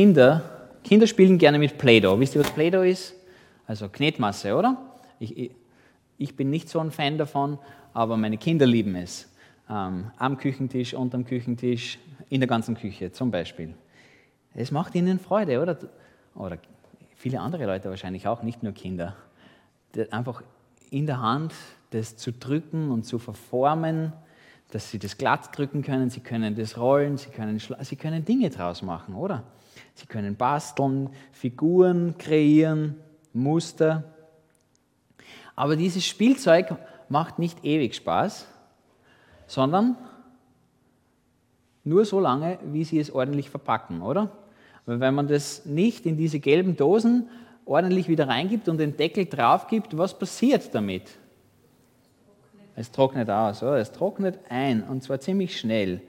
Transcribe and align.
Kinder, 0.00 0.40
Kinder 0.82 1.06
spielen 1.06 1.36
gerne 1.36 1.58
mit 1.58 1.76
Play-Doh. 1.76 2.18
Wisst 2.18 2.34
ihr, 2.34 2.40
was 2.40 2.50
Play-Doh 2.52 2.84
ist? 2.84 3.14
Also 3.66 3.90
Knetmasse, 3.90 4.56
oder? 4.56 4.78
Ich, 5.18 5.36
ich, 5.36 5.50
ich, 6.16 6.34
bin 6.34 6.48
nicht 6.48 6.70
so 6.70 6.80
ein 6.80 6.90
Fan 6.90 7.18
davon, 7.18 7.58
aber 7.92 8.16
meine 8.16 8.38
Kinder 8.38 8.64
lieben 8.64 8.94
es. 8.94 9.30
Ähm, 9.68 10.10
am 10.16 10.38
Küchentisch, 10.38 10.94
unterm 10.94 11.26
Küchentisch, 11.26 11.98
in 12.30 12.40
der 12.40 12.48
ganzen 12.48 12.76
Küche 12.76 13.12
zum 13.12 13.30
Beispiel. 13.30 13.74
Es 14.54 14.70
macht 14.70 14.94
ihnen 14.94 15.18
Freude, 15.18 15.60
oder? 15.60 15.76
Oder 16.34 16.56
viele 17.16 17.38
andere 17.38 17.66
Leute 17.66 17.90
wahrscheinlich 17.90 18.26
auch, 18.26 18.42
nicht 18.42 18.62
nur 18.62 18.72
Kinder. 18.72 19.16
Einfach 20.10 20.42
in 20.90 21.04
der 21.04 21.20
Hand 21.20 21.52
das 21.90 22.16
zu 22.16 22.32
drücken 22.32 22.90
und 22.90 23.04
zu 23.04 23.18
verformen, 23.18 24.14
dass 24.70 24.90
sie 24.90 24.98
das 24.98 25.18
glatt 25.18 25.54
drücken 25.54 25.82
können, 25.82 26.08
sie 26.08 26.20
können 26.20 26.54
das 26.54 26.78
rollen, 26.78 27.18
sie 27.18 27.28
können, 27.28 27.58
sie 27.58 27.96
können 27.96 28.24
Dinge 28.24 28.48
draus 28.48 28.80
machen, 28.80 29.14
oder? 29.14 29.44
Sie 30.00 30.06
können 30.06 30.34
basteln, 30.34 31.10
Figuren 31.30 32.16
kreieren, 32.16 32.96
Muster. 33.34 34.04
Aber 35.54 35.76
dieses 35.76 36.06
Spielzeug 36.06 36.74
macht 37.10 37.38
nicht 37.38 37.64
ewig 37.66 37.94
Spaß, 37.94 38.46
sondern 39.46 39.96
nur 41.84 42.06
so 42.06 42.18
lange, 42.18 42.58
wie 42.64 42.84
sie 42.84 42.98
es 42.98 43.10
ordentlich 43.10 43.50
verpacken, 43.50 44.00
oder? 44.00 44.30
Weil 44.86 45.00
wenn 45.00 45.14
man 45.14 45.28
das 45.28 45.66
nicht 45.66 46.06
in 46.06 46.16
diese 46.16 46.40
gelben 46.40 46.76
Dosen 46.76 47.28
ordentlich 47.66 48.08
wieder 48.08 48.26
reingibt 48.26 48.70
und 48.70 48.78
den 48.78 48.96
Deckel 48.96 49.26
drauf 49.26 49.66
gibt, 49.66 49.98
was 49.98 50.18
passiert 50.18 50.74
damit? 50.74 51.10
Es 52.74 52.90
trocknet 52.90 53.28
aus, 53.28 53.62
oder? 53.62 53.76
Es 53.76 53.92
trocknet 53.92 54.38
ein 54.48 54.82
und 54.82 55.02
zwar 55.02 55.20
ziemlich 55.20 55.60
schnell. 55.60 56.00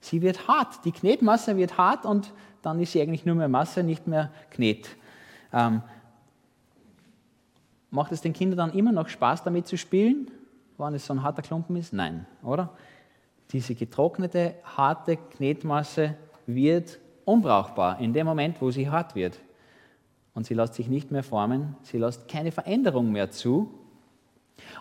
Sie 0.00 0.22
wird 0.22 0.48
hart, 0.48 0.82
die 0.86 0.92
Knetmasse 0.92 1.58
wird 1.58 1.76
hart 1.76 2.06
und 2.06 2.32
dann 2.64 2.80
ist 2.80 2.92
sie 2.92 3.02
eigentlich 3.02 3.26
nur 3.26 3.34
mehr 3.34 3.48
Masse, 3.48 3.82
nicht 3.82 4.06
mehr 4.06 4.30
Knet. 4.50 4.88
Ähm, 5.52 5.82
macht 7.90 8.12
es 8.12 8.20
den 8.20 8.32
Kindern 8.32 8.58
dann 8.58 8.78
immer 8.78 8.92
noch 8.92 9.08
Spaß, 9.08 9.44
damit 9.44 9.66
zu 9.66 9.76
spielen, 9.76 10.30
wenn 10.78 10.94
es 10.94 11.06
so 11.06 11.14
ein 11.14 11.22
harter 11.22 11.42
Klumpen 11.42 11.76
ist? 11.76 11.92
Nein, 11.92 12.26
oder? 12.42 12.70
Diese 13.52 13.74
getrocknete, 13.74 14.54
harte 14.64 15.16
Knetmasse 15.16 16.14
wird 16.46 16.98
unbrauchbar 17.24 18.00
in 18.00 18.12
dem 18.12 18.26
Moment, 18.26 18.60
wo 18.60 18.70
sie 18.70 18.88
hart 18.88 19.14
wird. 19.14 19.38
Und 20.34 20.46
sie 20.46 20.54
lässt 20.54 20.74
sich 20.74 20.88
nicht 20.88 21.12
mehr 21.12 21.22
formen, 21.22 21.76
sie 21.82 21.98
lässt 21.98 22.26
keine 22.28 22.50
Veränderung 22.50 23.12
mehr 23.12 23.30
zu. 23.30 23.72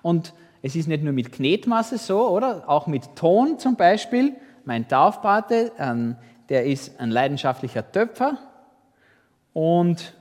Und 0.02 0.34
es 0.62 0.76
ist 0.76 0.88
nicht 0.88 1.04
nur 1.04 1.14
mit 1.14 1.32
Knetmasse 1.32 1.98
so, 1.98 2.30
oder? 2.30 2.68
Auch 2.68 2.88
mit 2.88 3.16
Ton 3.16 3.60
zum 3.60 3.76
Beispiel. 3.76 4.36
Mein 4.66 4.88
Taufpate, 4.88 5.74
ähm, 5.78 6.16
der 6.54 6.66
ist 6.66 7.00
ein 7.00 7.10
leidenschaftlicher 7.10 7.92
Töpfer. 7.92 8.38
Und 9.54 10.14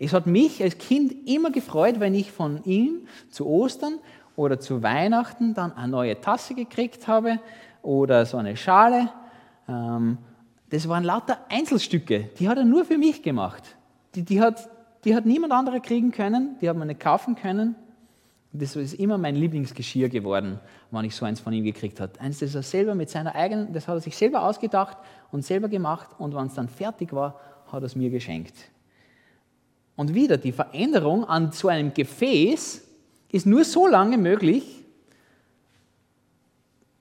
es 0.00 0.12
hat 0.12 0.26
mich 0.26 0.60
als 0.64 0.78
Kind 0.78 1.28
immer 1.28 1.52
gefreut, 1.52 2.00
wenn 2.00 2.12
ich 2.12 2.32
von 2.32 2.64
ihm 2.64 3.06
zu 3.30 3.46
Ostern 3.46 4.00
oder 4.34 4.58
zu 4.58 4.82
Weihnachten 4.82 5.54
dann 5.54 5.72
eine 5.72 5.92
neue 5.92 6.20
Tasse 6.20 6.56
gekriegt 6.56 7.06
habe 7.06 7.38
oder 7.82 8.26
so 8.26 8.36
eine 8.36 8.56
Schale. 8.56 9.10
Ähm, 9.68 10.18
das 10.70 10.88
waren 10.88 11.04
lauter 11.04 11.38
Einzelstücke, 11.48 12.30
die 12.40 12.48
hat 12.48 12.58
er 12.58 12.64
nur 12.64 12.84
für 12.84 12.98
mich 12.98 13.22
gemacht. 13.22 13.76
Die, 14.16 14.24
die, 14.24 14.40
hat, 14.40 14.68
die 15.04 15.14
hat 15.14 15.24
niemand 15.24 15.52
anderer 15.52 15.78
kriegen 15.78 16.10
können, 16.10 16.56
die 16.60 16.68
hat 16.68 16.76
man 16.76 16.88
nicht 16.88 16.98
kaufen 16.98 17.36
können. 17.36 17.76
Das 18.52 18.74
ist 18.74 18.94
immer 18.94 19.16
mein 19.16 19.36
Lieblingsgeschirr 19.36 20.08
geworden, 20.08 20.58
wann 20.90 21.04
ich 21.04 21.14
so 21.14 21.24
eins 21.24 21.38
von 21.38 21.52
ihm 21.52 21.64
gekriegt 21.64 22.00
habe. 22.00 22.18
Eins, 22.18 22.40
das 22.40 22.54
er 22.54 22.62
selber 22.64 22.96
mit 22.96 23.08
seiner 23.08 23.34
eigenen, 23.34 23.72
das 23.72 23.86
hat 23.86 23.94
er 23.94 24.00
sich 24.00 24.16
selber 24.16 24.42
ausgedacht 24.42 24.96
und 25.30 25.44
selber 25.44 25.68
gemacht 25.68 26.08
und 26.18 26.34
wenn 26.34 26.46
es 26.46 26.54
dann 26.54 26.68
fertig 26.68 27.12
war, 27.12 27.38
hat 27.68 27.82
er 27.82 27.86
es 27.86 27.94
mir 27.94 28.10
geschenkt. 28.10 28.54
Und 29.94 30.14
wieder, 30.14 30.36
die 30.36 30.50
Veränderung 30.50 31.24
an 31.24 31.52
so 31.52 31.68
einem 31.68 31.94
Gefäß 31.94 32.82
ist 33.30 33.46
nur 33.46 33.64
so 33.64 33.86
lange 33.86 34.18
möglich, 34.18 34.84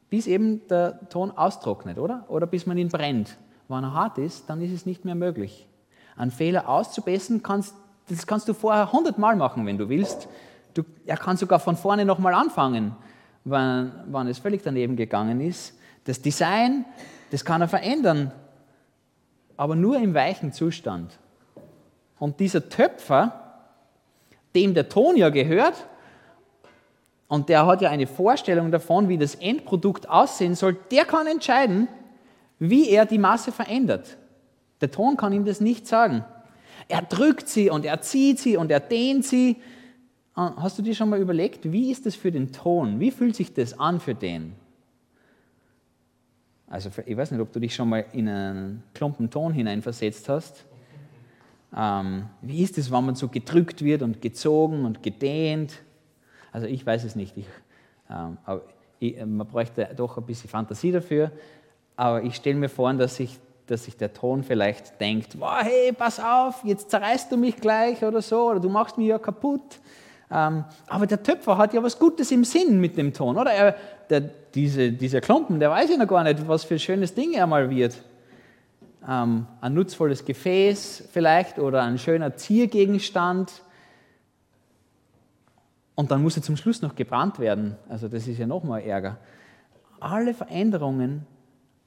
bis 0.09 0.27
eben 0.27 0.67
der 0.67 1.09
Ton 1.09 1.31
austrocknet, 1.31 1.97
oder? 1.97 2.25
Oder 2.27 2.45
bis 2.45 2.65
man 2.65 2.77
ihn 2.77 2.89
brennt. 2.89 3.37
Wenn 3.67 3.83
er 3.83 3.93
hart 3.93 4.17
ist, 4.17 4.49
dann 4.49 4.61
ist 4.61 4.71
es 4.71 4.85
nicht 4.85 5.05
mehr 5.05 5.15
möglich. 5.15 5.67
Einen 6.15 6.31
Fehler 6.31 6.67
auszubessern, 6.67 7.41
kannst, 7.41 7.73
das 8.09 8.27
kannst 8.27 8.47
du 8.47 8.53
vorher 8.53 8.91
hundertmal 8.91 9.35
machen, 9.35 9.65
wenn 9.65 9.77
du 9.77 9.89
willst. 9.89 10.27
Du, 10.73 10.83
er 11.05 11.17
kann 11.17 11.37
sogar 11.37 11.59
von 11.59 11.75
vorne 11.75 12.05
nochmal 12.05 12.33
anfangen, 12.33 12.95
wenn, 13.43 13.91
wenn 14.07 14.27
es 14.27 14.39
völlig 14.39 14.63
daneben 14.63 14.95
gegangen 14.95 15.41
ist. 15.41 15.77
Das 16.05 16.21
Design, 16.21 16.85
das 17.31 17.43
kann 17.43 17.61
er 17.61 17.67
verändern, 17.67 18.31
aber 19.57 19.75
nur 19.75 19.97
im 19.97 20.13
weichen 20.13 20.53
Zustand. 20.53 21.17
Und 22.19 22.39
dieser 22.39 22.69
Töpfer, 22.69 23.61
dem 24.55 24.73
der 24.73 24.89
Ton 24.89 25.17
ja 25.17 25.29
gehört, 25.29 25.87
und 27.27 27.47
der 27.47 27.67
hat 27.67 27.81
ja 27.81 27.91
eine 27.91 28.07
Vorstellung 28.07 28.71
davon, 28.71 29.07
wie 29.07 29.17
das 29.17 29.35
Endprodukt 29.35 30.09
aussehen 30.09 30.55
soll, 30.55 30.75
der 30.91 31.05
kann 31.05 31.27
entscheiden, 31.27 31.87
wie 32.57 32.89
er 32.89 33.05
die 33.05 33.19
Masse 33.19 33.51
verändert. 33.51 34.17
Der 34.81 34.89
Ton 34.89 35.15
kann 35.15 35.31
ihm 35.31 35.45
das 35.45 35.61
nicht 35.61 35.87
sagen. 35.87 36.25
Er 36.87 37.03
drückt 37.03 37.47
sie 37.47 37.69
und 37.69 37.85
er 37.85 38.01
zieht 38.01 38.39
sie 38.39 38.57
und 38.57 38.71
er 38.71 38.79
dehnt 38.79 39.25
sie 39.25 39.61
hast 40.39 40.77
du 40.77 40.81
dir 40.81 40.95
schon 40.95 41.09
mal 41.09 41.19
überlegt, 41.19 41.71
wie 41.71 41.91
ist 41.91 42.05
das 42.05 42.15
für 42.15 42.31
den 42.31 42.51
Ton? 42.51 42.99
Wie 42.99 43.11
fühlt 43.11 43.35
sich 43.35 43.53
das 43.53 43.77
an 43.77 43.99
für 43.99 44.15
den? 44.15 44.53
Also 46.67 46.89
ich 47.05 47.17
weiß 47.17 47.31
nicht, 47.31 47.41
ob 47.41 47.51
du 47.51 47.59
dich 47.59 47.73
schon 47.73 47.89
mal 47.89 48.05
in 48.13 48.29
einen 48.29 48.83
Klumpen 48.93 49.29
Ton 49.29 49.53
hineinversetzt 49.53 50.29
hast. 50.29 50.65
Ähm, 51.75 52.27
wie 52.41 52.63
ist 52.63 52.77
es, 52.77 52.91
wenn 52.91 53.05
man 53.05 53.15
so 53.15 53.27
gedrückt 53.27 53.83
wird 53.83 54.01
und 54.01 54.21
gezogen 54.21 54.85
und 54.85 55.03
gedehnt? 55.03 55.81
Also 56.51 56.67
ich 56.67 56.85
weiß 56.85 57.03
es 57.03 57.15
nicht. 57.15 57.37
Ich, 57.37 57.45
ähm, 58.09 58.37
aber 58.45 58.61
ich, 58.99 59.17
man 59.25 59.47
bräuchte 59.47 59.89
doch 59.95 60.17
ein 60.17 60.25
bisschen 60.25 60.49
Fantasie 60.49 60.91
dafür. 60.91 61.31
Aber 61.95 62.23
ich 62.23 62.35
stelle 62.35 62.55
mir 62.55 62.69
vor, 62.69 62.93
dass 62.93 63.17
sich, 63.17 63.37
dass 63.67 63.85
sich 63.85 63.97
der 63.97 64.13
Ton 64.13 64.43
vielleicht 64.43 65.01
denkt, 65.01 65.39
wow, 65.39 65.59
hey, 65.61 65.91
pass 65.91 66.19
auf, 66.19 66.63
jetzt 66.63 66.91
zerreißt 66.91 67.31
du 67.31 67.37
mich 67.37 67.57
gleich 67.57 68.03
oder 68.03 68.21
so, 68.21 68.51
oder 68.51 68.59
du 68.59 68.69
machst 68.69 68.97
mich 68.97 69.07
ja 69.07 69.19
kaputt. 69.19 69.79
Ähm, 70.31 70.63
aber 70.87 71.07
der 71.07 71.23
Töpfer 71.23 71.57
hat 71.57 71.73
ja 71.73 71.81
was 71.81 71.97
Gutes 71.97 72.31
im 72.31 72.43
Sinn 72.43 72.79
mit 72.79 72.97
dem 72.97 73.13
Ton, 73.13 73.37
oder? 73.37 73.51
Er, 73.51 73.75
der, 74.09 74.21
diese, 74.21 74.91
dieser 74.91 75.21
Klumpen, 75.21 75.59
der 75.59 75.71
weiß 75.71 75.89
ja 75.89 75.97
noch 75.97 76.07
gar 76.07 76.23
nicht, 76.23 76.47
was 76.47 76.63
für 76.63 76.75
ein 76.75 76.79
schönes 76.79 77.13
Ding 77.13 77.33
er 77.33 77.47
mal 77.47 77.69
wird. 77.69 78.03
Ähm, 79.07 79.47
ein 79.61 79.73
nutzvolles 79.73 80.25
Gefäß 80.25 81.09
vielleicht 81.11 81.57
oder 81.57 81.83
ein 81.83 81.97
schöner 81.97 82.35
Ziergegenstand. 82.35 83.63
Und 85.95 86.11
dann 86.11 86.21
muss 86.21 86.37
er 86.37 86.43
zum 86.43 86.57
Schluss 86.57 86.81
noch 86.81 86.95
gebrannt 86.95 87.39
werden. 87.39 87.75
Also 87.89 88.07
das 88.07 88.27
ist 88.27 88.37
ja 88.37 88.47
noch 88.47 88.63
mal 88.63 88.79
Ärger. 88.79 89.17
Alle 89.99 90.33
Veränderungen 90.33 91.25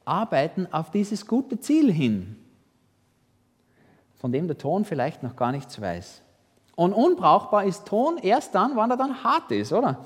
arbeiten 0.04 0.66
auf 0.70 0.90
dieses 0.90 1.26
gute 1.26 1.60
Ziel 1.60 1.92
hin, 1.92 2.36
von 4.16 4.32
dem 4.32 4.48
der 4.48 4.58
Ton 4.58 4.84
vielleicht 4.84 5.22
noch 5.22 5.36
gar 5.36 5.52
nichts 5.52 5.80
weiß. 5.80 6.22
Und 6.82 6.94
unbrauchbar 6.94 7.62
ist 7.62 7.86
Ton 7.86 8.18
erst 8.18 8.56
dann, 8.56 8.76
wenn 8.76 8.90
er 8.90 8.96
dann 8.96 9.22
hart 9.22 9.52
ist, 9.52 9.72
oder? 9.72 10.04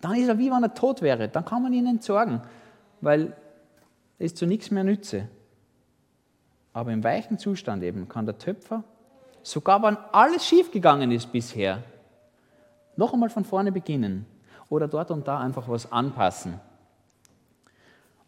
Dann 0.00 0.14
ist 0.14 0.26
er 0.26 0.38
wie 0.38 0.50
wenn 0.50 0.62
er 0.62 0.72
tot 0.72 1.02
wäre. 1.02 1.28
Dann 1.28 1.44
kann 1.44 1.62
man 1.62 1.74
ihn 1.74 1.86
entsorgen, 1.86 2.40
weil 3.02 3.36
ist 4.18 4.38
zu 4.38 4.46
nichts 4.46 4.70
mehr 4.70 4.84
nütze. 4.84 5.28
Aber 6.72 6.92
im 6.92 7.04
weichen 7.04 7.38
Zustand 7.38 7.82
eben 7.82 8.08
kann 8.08 8.24
der 8.24 8.38
Töpfer, 8.38 8.84
sogar 9.42 9.82
wenn 9.82 9.98
alles 10.12 10.46
schiefgegangen 10.46 11.10
ist 11.10 11.30
bisher, 11.30 11.82
noch 12.96 13.12
einmal 13.12 13.28
von 13.28 13.44
vorne 13.44 13.70
beginnen 13.70 14.24
oder 14.70 14.88
dort 14.88 15.10
und 15.10 15.28
da 15.28 15.40
einfach 15.40 15.68
was 15.68 15.92
anpassen. 15.92 16.58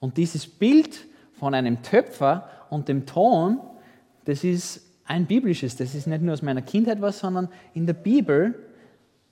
Und 0.01 0.19
dieses 0.19 0.47
Bild 0.47 1.07
von 1.33 1.55
einem 1.55 1.81
Töpfer 1.81 2.47
und 2.69 2.89
dem 2.89 3.07
Ton, 3.07 3.59
das 4.27 4.45
ist 4.45 4.86
ein 5.07 5.27
biblisches, 5.27 5.77
das 5.77 5.95
ist 5.95 6.07
nicht 6.07 6.23
nur 6.23 6.33
aus 6.33 6.43
meiner 6.43 6.63
Kindheit 6.63 7.01
was, 7.01 7.19
sondern 7.19 7.49
in 7.75 7.87
der 7.87 7.95
Bibel 7.95 8.55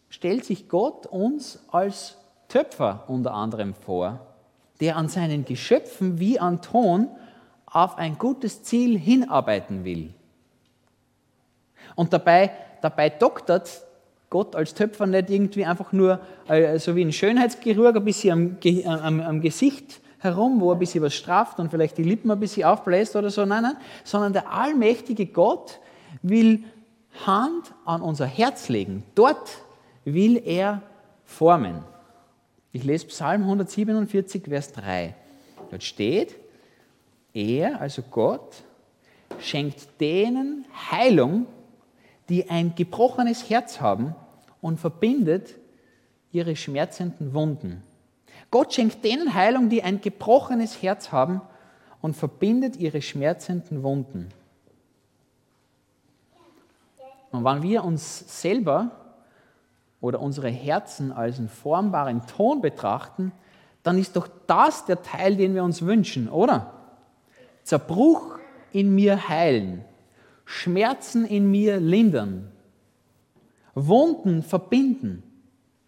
stellt 0.09 0.44
sich 0.44 0.69
Gott 0.69 1.06
uns 1.06 1.59
als 1.69 2.17
Töpfer 2.49 3.05
unter 3.09 3.35
anderem 3.35 3.75
vor, 3.75 4.21
der 4.81 4.97
an 4.97 5.09
seinen 5.09 5.44
Geschöpfen 5.44 6.21
wie 6.21 6.38
an 6.38 6.62
Ton 6.62 7.09
auf 7.67 7.99
ein 7.99 8.19
gutes 8.19 8.62
Ziel 8.62 8.99
hinarbeiten 8.99 9.85
will. 9.85 10.15
Und 11.97 12.12
dabei, 12.12 12.50
dabei 12.81 13.11
doktert 13.11 13.82
Gott 14.31 14.56
als 14.56 14.75
Töpfer 14.75 15.06
nicht 15.06 15.31
irgendwie 15.31 15.65
einfach 15.65 15.93
nur 15.93 16.21
äh, 16.49 16.79
so 16.79 16.97
wie 16.97 17.05
ein 17.05 17.12
Schönheitschirurg 17.12 17.97
ein 17.97 18.05
bisschen 18.05 18.59
am, 18.62 19.00
am, 19.00 19.21
am 19.21 19.41
Gesicht 19.41 20.00
herum, 20.25 20.61
wo 20.61 20.71
er 20.71 20.76
ein 20.76 20.79
bisschen 20.79 21.03
was 21.03 21.15
straft 21.15 21.61
und 21.61 21.71
vielleicht 21.71 21.99
die 21.99 22.03
Lippen 22.03 22.31
ein 22.31 22.41
bisschen 22.41 22.65
aufbläst 22.65 23.15
oder 23.15 23.31
so. 23.31 23.44
Nein, 23.44 23.62
nein, 23.62 23.76
sondern 24.03 24.32
der 24.32 24.50
allmächtige 24.50 25.26
Gott 25.26 25.79
will 26.23 26.65
Hand 27.26 27.73
an 27.85 28.03
unser 28.03 28.26
Herz 28.26 28.69
legen. 28.69 29.05
Dort 29.15 29.59
will 30.05 30.43
er 30.44 30.82
formen. 31.25 31.85
Ich 32.73 32.82
lese 32.82 33.06
Psalm 33.06 33.43
147, 33.43 34.44
Vers 34.49 34.73
3. 34.73 35.15
Dort 35.71 35.85
steht, 35.85 36.35
er, 37.32 37.81
also 37.81 38.03
Gott, 38.03 38.65
schenkt 39.38 40.00
denen 40.00 40.65
Heilung, 40.91 41.47
die 42.29 42.50
ein 42.50 42.75
gebrochenes 42.75 43.49
Herz 43.49 43.81
haben 43.81 44.15
und 44.61 44.81
verbindet 44.81 45.55
ihre 46.32 46.56
schmerzenden 46.56 47.32
Wunden. 47.32 47.82
Gott 48.55 48.73
schenkt 48.73 49.03
denen 49.03 49.35
Heilung, 49.35 49.69
die 49.69 49.83
ein 49.83 50.01
gebrochenes 50.01 50.81
Herz 50.81 51.11
haben 51.11 51.41
und 52.01 52.15
verbindet 52.15 52.77
ihre 52.77 53.03
schmerzenden 53.03 53.83
Wunden. 53.83 54.29
Und 57.33 57.45
wenn 57.45 57.65
wir 57.65 57.83
uns 57.83 58.41
selber 58.41 58.93
oder 60.01 60.21
unsere 60.21 60.51
Herzen 60.51 61.11
als 61.11 61.41
einen 61.41 61.49
formbaren 61.49 62.29
Ton 62.29 62.61
betrachten, 62.61 63.33
dann 63.83 63.99
ist 63.99 64.15
doch 64.15 64.29
das 64.47 64.85
der 64.85 65.03
Teil, 65.03 65.35
den 65.35 65.57
wir 65.57 65.65
uns 65.65 65.83
wünschen, 65.83 66.29
oder? 66.29 66.75
Zerbruch 67.65 68.39
in 68.71 68.95
mir 68.95 69.29
heilen, 69.29 69.85
Schmerzen 70.45 71.25
in 71.25 71.50
mir 71.50 71.81
lindern, 71.81 72.53
Wunden 73.75 74.45
verbinden. 74.45 75.25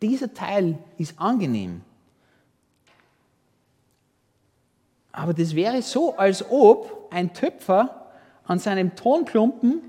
Dieser 0.03 0.35
Teil 0.35 0.81
ist 0.99 1.21
angenehm. 1.21 1.83
Aber 5.17 5.33
das 5.33 5.55
wäre 5.57 5.81
so, 5.81 6.15
als 6.17 6.45
ob 6.51 7.09
ein 7.11 7.33
Töpfer 7.33 8.07
an 8.45 8.59
seinem 8.59 8.95
Tonklumpen 8.95 9.81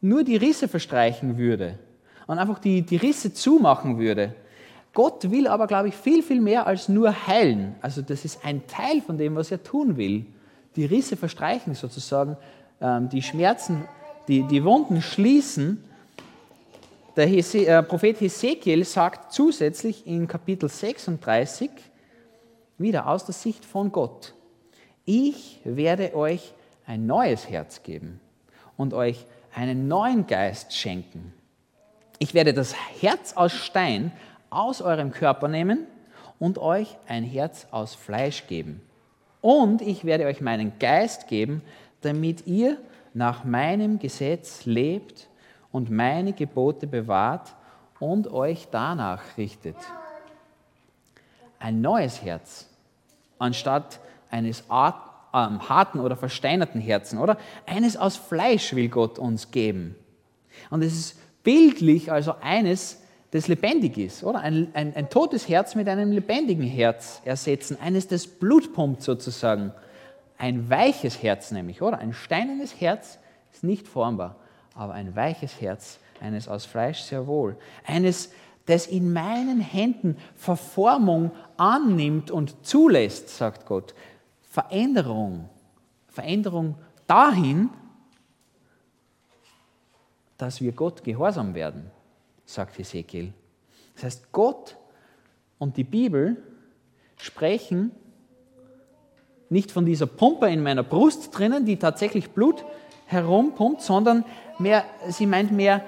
nur 0.00 0.22
die 0.22 0.36
Risse 0.36 0.68
verstreichen 0.68 1.36
würde 1.36 1.80
und 2.28 2.38
einfach 2.38 2.60
die, 2.60 2.82
die 2.82 2.96
Risse 2.96 3.34
zumachen 3.34 3.98
würde. 3.98 4.36
Gott 4.94 5.32
will 5.32 5.48
aber, 5.48 5.66
glaube 5.66 5.88
ich, 5.88 5.96
viel, 5.96 6.22
viel 6.22 6.40
mehr 6.40 6.66
als 6.66 6.88
nur 6.88 7.26
heilen. 7.26 7.74
Also 7.82 8.02
das 8.02 8.24
ist 8.24 8.44
ein 8.44 8.66
Teil 8.68 9.02
von 9.02 9.18
dem, 9.18 9.34
was 9.34 9.50
er 9.50 9.62
tun 9.64 9.96
will. 9.96 10.24
Die 10.76 10.84
Risse 10.84 11.16
verstreichen 11.16 11.74
sozusagen, 11.74 12.36
ähm, 12.80 13.08
die 13.08 13.22
Schmerzen, 13.22 13.84
die, 14.28 14.44
die 14.44 14.62
Wunden 14.62 15.02
schließen. 15.02 15.82
Der 17.16 17.26
äh, 17.26 17.82
Prophet 17.82 18.20
Hesekiel 18.20 18.84
sagt 18.84 19.32
zusätzlich 19.32 20.06
in 20.06 20.28
Kapitel 20.28 20.68
36, 20.68 21.68
wieder 22.78 23.08
aus 23.08 23.24
der 23.24 23.34
Sicht 23.34 23.64
von 23.64 23.92
Gott, 23.92 24.34
ich 25.04 25.60
werde 25.64 26.14
euch 26.14 26.52
ein 26.86 27.06
neues 27.06 27.48
Herz 27.48 27.82
geben 27.82 28.20
und 28.76 28.92
euch 28.92 29.26
einen 29.54 29.88
neuen 29.88 30.26
Geist 30.26 30.74
schenken. 30.74 31.32
Ich 32.18 32.34
werde 32.34 32.52
das 32.52 32.74
Herz 33.00 33.34
aus 33.34 33.52
Stein 33.52 34.12
aus 34.50 34.82
eurem 34.82 35.12
Körper 35.12 35.48
nehmen 35.48 35.86
und 36.38 36.58
euch 36.58 36.96
ein 37.06 37.24
Herz 37.24 37.66
aus 37.70 37.94
Fleisch 37.94 38.46
geben. 38.46 38.82
Und 39.40 39.80
ich 39.80 40.04
werde 40.04 40.26
euch 40.26 40.40
meinen 40.40 40.78
Geist 40.78 41.28
geben, 41.28 41.62
damit 42.00 42.46
ihr 42.46 42.78
nach 43.14 43.44
meinem 43.44 43.98
Gesetz 43.98 44.64
lebt 44.66 45.28
und 45.72 45.90
meine 45.90 46.32
Gebote 46.32 46.86
bewahrt 46.86 47.54
und 48.00 48.28
euch 48.28 48.68
danach 48.70 49.22
richtet. 49.38 49.76
Ein 51.66 51.80
neues 51.80 52.22
Herz 52.22 52.68
anstatt 53.40 53.98
eines 54.30 54.60
ähm, 54.70 55.68
harten 55.68 55.98
oder 55.98 56.14
versteinerten 56.14 56.80
Herzen, 56.80 57.18
oder? 57.18 57.38
Eines 57.66 57.96
aus 57.96 58.14
Fleisch 58.14 58.76
will 58.76 58.88
Gott 58.88 59.18
uns 59.18 59.50
geben. 59.50 59.96
Und 60.70 60.84
es 60.84 60.94
ist 60.94 61.18
bildlich 61.42 62.12
also 62.12 62.36
eines, 62.40 63.02
das 63.32 63.48
lebendig 63.48 63.98
ist, 63.98 64.22
oder? 64.22 64.42
Ein, 64.42 64.68
ein, 64.74 64.94
ein 64.94 65.10
totes 65.10 65.48
Herz 65.48 65.74
mit 65.74 65.88
einem 65.88 66.12
lebendigen 66.12 66.62
Herz 66.62 67.20
ersetzen, 67.24 67.76
eines, 67.80 68.06
das 68.06 68.28
Blut 68.28 68.72
pumpt 68.72 69.02
sozusagen. 69.02 69.72
Ein 70.38 70.70
weiches 70.70 71.20
Herz 71.20 71.50
nämlich, 71.50 71.82
oder? 71.82 71.98
Ein 71.98 72.12
steinernes 72.12 72.80
Herz 72.80 73.18
ist 73.52 73.64
nicht 73.64 73.88
formbar, 73.88 74.36
aber 74.76 74.92
ein 74.92 75.16
weiches 75.16 75.60
Herz, 75.60 75.98
eines 76.20 76.46
aus 76.46 76.64
Fleisch 76.64 77.00
sehr 77.00 77.26
wohl. 77.26 77.56
Eines, 77.84 78.30
das 78.66 78.86
in 78.86 79.12
meinen 79.12 79.60
Händen 79.60 80.16
Verformung 80.34 81.30
annimmt 81.56 82.30
und 82.30 82.66
zulässt, 82.66 83.30
sagt 83.30 83.66
Gott. 83.66 83.94
Veränderung. 84.42 85.48
Veränderung 86.08 86.76
dahin, 87.06 87.70
dass 90.36 90.60
wir 90.60 90.72
Gott 90.72 91.04
gehorsam 91.04 91.54
werden, 91.54 91.90
sagt 92.44 92.78
Ezekiel. 92.78 93.32
Das 93.94 94.04
heißt, 94.04 94.32
Gott 94.32 94.76
und 95.58 95.76
die 95.76 95.84
Bibel 95.84 96.42
sprechen 97.16 97.92
nicht 99.48 99.70
von 99.70 99.86
dieser 99.86 100.06
Pumpe 100.06 100.48
in 100.48 100.62
meiner 100.62 100.82
Brust 100.82 101.36
drinnen, 101.36 101.64
die 101.64 101.76
tatsächlich 101.76 102.30
Blut 102.30 102.64
herumpumpt, 103.06 103.80
sondern 103.80 104.24
mehr, 104.58 104.84
sie 105.08 105.26
meint 105.26 105.52
mehr 105.52 105.82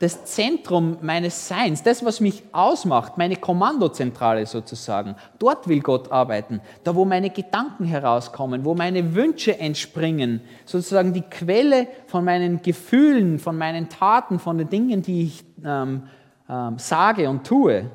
das 0.00 0.24
Zentrum 0.24 0.96
meines 1.02 1.46
Seins, 1.46 1.82
das, 1.82 2.02
was 2.02 2.20
mich 2.20 2.42
ausmacht, 2.52 3.18
meine 3.18 3.36
Kommandozentrale 3.36 4.46
sozusagen. 4.46 5.14
Dort 5.38 5.68
will 5.68 5.80
Gott 5.80 6.10
arbeiten, 6.10 6.62
da 6.84 6.94
wo 6.94 7.04
meine 7.04 7.28
Gedanken 7.28 7.84
herauskommen, 7.84 8.64
wo 8.64 8.74
meine 8.74 9.14
Wünsche 9.14 9.58
entspringen, 9.58 10.40
sozusagen 10.64 11.12
die 11.12 11.20
Quelle 11.20 11.86
von 12.06 12.24
meinen 12.24 12.62
Gefühlen, 12.62 13.38
von 13.38 13.58
meinen 13.58 13.90
Taten, 13.90 14.38
von 14.38 14.56
den 14.56 14.70
Dingen, 14.70 15.02
die 15.02 15.24
ich 15.24 15.44
ähm, 15.62 16.04
ähm, 16.48 16.78
sage 16.78 17.28
und 17.28 17.46
tue. 17.46 17.90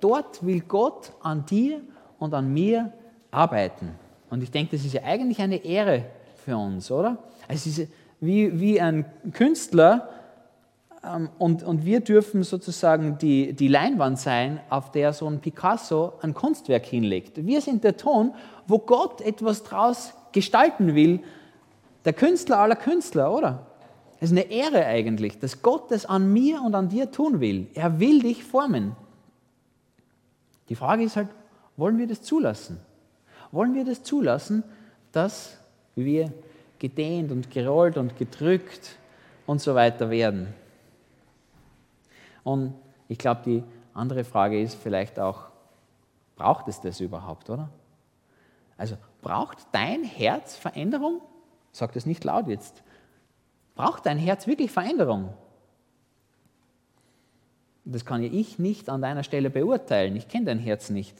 Dort 0.00 0.44
will 0.44 0.60
Gott 0.60 1.12
an 1.20 1.44
dir 1.44 1.82
und 2.18 2.32
an 2.32 2.50
mir 2.50 2.94
arbeiten. 3.30 3.90
Und 4.30 4.42
ich 4.42 4.50
denke, 4.50 4.74
das 4.74 4.86
ist 4.86 4.94
ja 4.94 5.02
eigentlich 5.02 5.40
eine 5.42 5.62
Ehre 5.62 6.06
für 6.46 6.56
uns, 6.56 6.90
oder? 6.90 7.18
Es 7.46 7.66
ist 7.66 7.88
wie, 8.20 8.58
wie 8.58 8.80
ein 8.80 9.04
Künstler, 9.32 10.08
und, 11.38 11.62
und 11.62 11.84
wir 11.84 12.00
dürfen 12.00 12.42
sozusagen 12.42 13.18
die, 13.18 13.52
die 13.52 13.68
Leinwand 13.68 14.18
sein, 14.18 14.60
auf 14.70 14.90
der 14.90 15.12
so 15.12 15.26
ein 15.26 15.40
Picasso 15.40 16.14
ein 16.22 16.34
Kunstwerk 16.34 16.86
hinlegt. 16.86 17.46
Wir 17.46 17.60
sind 17.60 17.84
der 17.84 17.96
Ton, 17.96 18.34
wo 18.66 18.78
Gott 18.78 19.20
etwas 19.20 19.62
draus 19.62 20.14
gestalten 20.32 20.94
will. 20.94 21.20
Der 22.04 22.12
Künstler 22.12 22.58
aller 22.58 22.76
Künstler, 22.76 23.32
oder? 23.32 23.66
Es 24.20 24.30
ist 24.30 24.38
eine 24.38 24.50
Ehre 24.50 24.86
eigentlich, 24.86 25.38
dass 25.38 25.62
Gott 25.62 25.90
das 25.90 26.06
an 26.06 26.32
mir 26.32 26.62
und 26.62 26.74
an 26.74 26.88
dir 26.88 27.10
tun 27.10 27.40
will. 27.40 27.66
Er 27.74 28.00
will 28.00 28.20
dich 28.20 28.44
formen. 28.44 28.96
Die 30.68 30.74
Frage 30.74 31.04
ist 31.04 31.16
halt, 31.16 31.28
wollen 31.76 31.98
wir 31.98 32.06
das 32.06 32.22
zulassen? 32.22 32.80
Wollen 33.52 33.74
wir 33.74 33.84
das 33.84 34.02
zulassen, 34.02 34.64
dass 35.12 35.58
wir 35.94 36.32
gedehnt 36.78 37.30
und 37.30 37.50
gerollt 37.50 37.96
und 37.96 38.16
gedrückt 38.16 38.96
und 39.46 39.60
so 39.60 39.74
weiter 39.74 40.10
werden? 40.10 40.54
Und 42.44 42.74
ich 43.08 43.18
glaube, 43.18 43.42
die 43.44 43.64
andere 43.94 44.22
Frage 44.22 44.60
ist 44.60 44.76
vielleicht 44.76 45.18
auch, 45.18 45.48
braucht 46.36 46.68
es 46.68 46.80
das 46.80 47.00
überhaupt, 47.00 47.50
oder? 47.50 47.70
Also 48.76 48.96
braucht 49.22 49.58
dein 49.72 50.04
Herz 50.04 50.56
Veränderung? 50.56 51.20
Sag 51.72 51.92
das 51.92 52.06
nicht 52.06 52.22
laut 52.24 52.46
jetzt. 52.46 52.82
Braucht 53.74 54.06
dein 54.06 54.18
Herz 54.18 54.46
wirklich 54.46 54.70
Veränderung? 54.70 55.32
Das 57.84 58.04
kann 58.04 58.22
ja 58.22 58.30
ich 58.32 58.58
nicht 58.58 58.88
an 58.88 59.02
deiner 59.02 59.24
Stelle 59.24 59.50
beurteilen. 59.50 60.16
Ich 60.16 60.28
kenne 60.28 60.46
dein 60.46 60.58
Herz 60.58 60.90
nicht. 60.90 61.16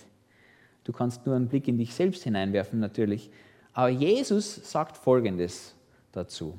Du 0.85 0.93
kannst 0.93 1.27
nur 1.27 1.37
einen 1.37 1.49
Blick 1.49 1.69
in 1.69 1.79
dich 1.79 1.95
selbst 1.95 2.23
hineinwerfen 2.25 2.79
natürlich. 2.79 3.31
Aber 3.73 3.89
Jesus 3.89 4.71
sagt 4.71 4.97
Folgendes 4.97 5.75
dazu. 6.13 6.59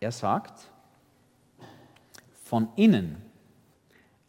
Er 0.00 0.12
sagt, 0.12 0.70
von 2.42 2.68
innen 2.76 3.22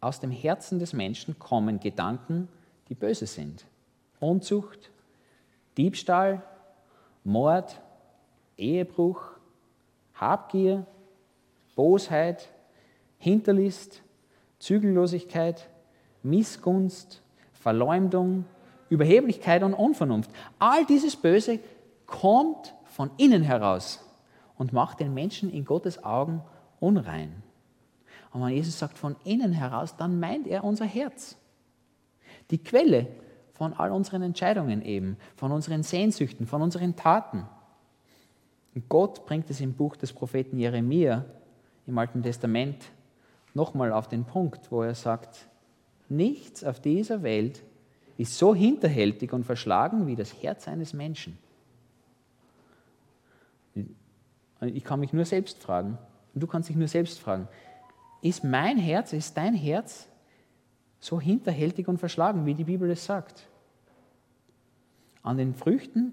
aus 0.06 0.20
dem 0.20 0.30
Herzen 0.30 0.78
des 0.78 0.94
Menschen 0.94 1.40
kommen 1.40 1.80
Gedanken, 1.80 2.48
die 2.90 2.94
böse 2.94 3.26
sind. 3.26 3.66
Unzucht, 4.20 4.92
Diebstahl, 5.78 6.44
Mord, 7.24 7.82
Ehebruch, 8.56 9.24
Habgier, 10.14 10.86
Bosheit, 11.76 12.50
Hinterlist, 13.18 14.04
Zügellosigkeit, 14.60 15.68
Missgunst, 16.22 17.24
Verleumdung, 17.54 18.46
Überheblichkeit 18.90 19.64
und 19.64 19.74
Unvernunft. 19.74 20.30
All 20.60 20.86
dieses 20.86 21.16
Böse 21.16 21.58
kommt 22.06 22.76
von 22.86 23.10
innen 23.18 23.42
heraus 23.42 24.06
und 24.56 24.72
macht 24.72 25.00
den 25.00 25.16
Menschen 25.16 25.52
in 25.52 25.66
Gottes 25.66 26.04
Augen 26.04 26.44
unrein. 26.80 27.42
Und 28.36 28.42
wenn 28.42 28.50
Jesus 28.50 28.78
sagt 28.78 28.98
von 28.98 29.16
innen 29.24 29.54
heraus, 29.54 29.96
dann 29.96 30.20
meint 30.20 30.46
er 30.46 30.66
unser 30.66 30.84
Herz. 30.84 31.38
Die 32.52 32.58
Quelle 32.58 33.08
von 33.54 33.72
all 33.72 33.94
unseren 33.94 34.22
Entscheidungen 34.24 34.82
eben, 34.82 35.16
von 35.38 35.54
unseren 35.54 35.84
Sehnsüchten, 35.84 36.46
von 36.46 36.62
unseren 36.62 36.98
Taten. 36.98 37.48
Und 38.74 38.90
Gott 38.90 39.26
bringt 39.26 39.50
es 39.50 39.62
im 39.62 39.72
Buch 39.72 39.96
des 39.96 40.12
Propheten 40.12 40.60
Jeremia 40.60 41.24
im 41.88 41.98
Alten 41.98 42.24
Testament 42.24 42.84
nochmal 43.54 43.94
auf 43.94 44.10
den 44.10 44.26
Punkt, 44.26 44.70
wo 44.70 44.82
er 44.82 44.96
sagt, 44.96 45.48
nichts 46.10 46.66
auf 46.66 46.82
dieser 46.82 47.24
Welt 47.24 47.64
ist 48.18 48.38
so 48.38 48.54
hinterhältig 48.54 49.32
und 49.32 49.46
verschlagen 49.46 50.08
wie 50.08 50.18
das 50.18 50.44
Herz 50.44 50.68
eines 50.68 50.92
Menschen. 50.92 51.38
Ich 54.60 54.84
kann 54.84 55.00
mich 55.00 55.14
nur 55.14 55.24
selbst 55.24 55.64
fragen. 55.64 55.98
Und 56.34 56.42
du 56.42 56.48
kannst 56.48 56.68
dich 56.68 56.76
nur 56.76 56.90
selbst 56.90 57.18
fragen. 57.18 57.48
Ist 58.26 58.44
mein 58.44 58.80
Herz, 58.80 59.14
ist 59.14 59.38
dein 59.38 59.54
Herz 59.54 60.08
so 61.00 61.22
hinterhältig 61.22 61.88
und 61.88 62.00
verschlagen, 62.00 62.48
wie 62.48 62.56
die 62.56 62.64
Bibel 62.64 62.90
es 62.90 63.06
sagt? 63.06 63.48
An 65.22 65.38
den 65.38 65.54
Früchten 65.54 66.12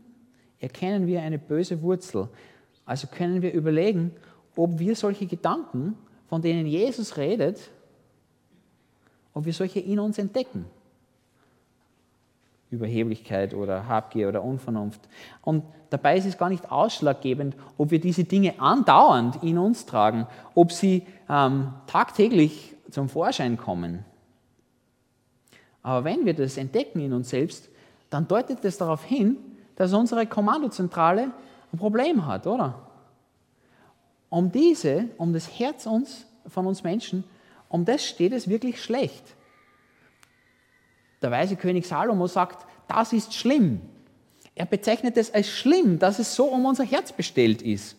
erkennen 0.58 1.06
wir 1.06 1.22
eine 1.22 1.38
böse 1.38 1.80
Wurzel. 1.80 2.28
Also 2.84 3.06
können 3.06 3.40
wir 3.40 3.54
überlegen, 3.54 4.10
ob 4.56 4.78
wir 4.78 4.94
solche 4.94 5.26
Gedanken, 5.26 5.96
von 6.26 6.42
denen 6.42 6.66
Jesus 6.66 7.16
redet, 7.16 7.70
ob 9.32 9.46
wir 9.46 9.54
solche 9.54 9.80
in 9.80 9.98
uns 9.98 10.18
entdecken. 10.18 10.66
Überheblichkeit 12.72 13.52
oder 13.54 13.86
Habgier 13.86 14.28
oder 14.28 14.42
Unvernunft. 14.42 15.00
Und 15.42 15.62
dabei 15.90 16.16
ist 16.16 16.24
es 16.24 16.38
gar 16.38 16.48
nicht 16.48 16.72
ausschlaggebend, 16.72 17.54
ob 17.76 17.90
wir 17.90 18.00
diese 18.00 18.24
Dinge 18.24 18.58
andauernd 18.58 19.42
in 19.42 19.58
uns 19.58 19.84
tragen, 19.84 20.26
ob 20.54 20.72
sie 20.72 21.06
ähm, 21.28 21.74
tagtäglich 21.86 22.74
zum 22.90 23.08
Vorschein 23.08 23.58
kommen. 23.58 24.04
Aber 25.82 26.04
wenn 26.04 26.24
wir 26.24 26.34
das 26.34 26.56
entdecken 26.56 27.00
in 27.00 27.12
uns 27.12 27.30
selbst, 27.30 27.68
dann 28.08 28.26
deutet 28.26 28.64
das 28.64 28.78
darauf 28.78 29.04
hin, 29.04 29.36
dass 29.76 29.92
unsere 29.92 30.26
Kommandozentrale 30.26 31.30
ein 31.72 31.78
Problem 31.78 32.26
hat, 32.26 32.46
oder? 32.46 32.74
Um 34.30 34.50
diese, 34.50 35.08
um 35.18 35.32
das 35.32 35.58
Herz 35.58 35.86
uns, 35.86 36.26
von 36.46 36.66
uns 36.66 36.82
Menschen, 36.82 37.24
um 37.68 37.84
das 37.84 38.04
steht 38.04 38.32
es 38.32 38.48
wirklich 38.48 38.82
schlecht. 38.82 39.34
Der 41.22 41.30
weise 41.30 41.56
König 41.56 41.86
Salomo 41.86 42.26
sagt, 42.26 42.66
das 42.88 43.12
ist 43.12 43.34
schlimm. 43.34 43.80
Er 44.54 44.66
bezeichnet 44.66 45.16
es 45.16 45.32
als 45.32 45.48
schlimm, 45.48 45.98
dass 45.98 46.18
es 46.18 46.34
so 46.34 46.44
um 46.44 46.66
unser 46.66 46.84
Herz 46.84 47.12
bestellt 47.12 47.62
ist. 47.62 47.96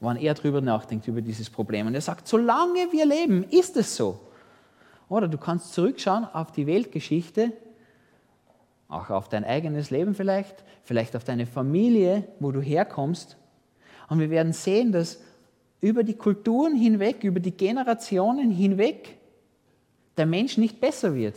Wann 0.00 0.16
er 0.16 0.34
darüber 0.34 0.60
nachdenkt, 0.60 1.06
über 1.06 1.22
dieses 1.22 1.48
Problem. 1.48 1.86
Und 1.86 1.94
er 1.94 2.00
sagt, 2.00 2.26
solange 2.26 2.92
wir 2.92 3.06
leben, 3.06 3.44
ist 3.44 3.76
es 3.76 3.96
so. 3.96 4.20
Oder 5.08 5.28
du 5.28 5.38
kannst 5.38 5.72
zurückschauen 5.72 6.24
auf 6.24 6.50
die 6.50 6.66
Weltgeschichte, 6.66 7.52
auch 8.88 9.10
auf 9.10 9.28
dein 9.28 9.44
eigenes 9.44 9.90
Leben 9.90 10.14
vielleicht, 10.14 10.64
vielleicht 10.82 11.14
auf 11.16 11.24
deine 11.24 11.46
Familie, 11.46 12.24
wo 12.40 12.50
du 12.50 12.60
herkommst. 12.60 13.36
Und 14.08 14.18
wir 14.18 14.30
werden 14.30 14.52
sehen, 14.52 14.92
dass 14.92 15.20
über 15.80 16.02
die 16.02 16.14
Kulturen 16.14 16.74
hinweg, 16.74 17.22
über 17.22 17.40
die 17.40 17.56
Generationen 17.56 18.50
hinweg 18.50 19.18
der 20.16 20.26
Mensch 20.26 20.56
nicht 20.56 20.80
besser 20.80 21.14
wird. 21.14 21.36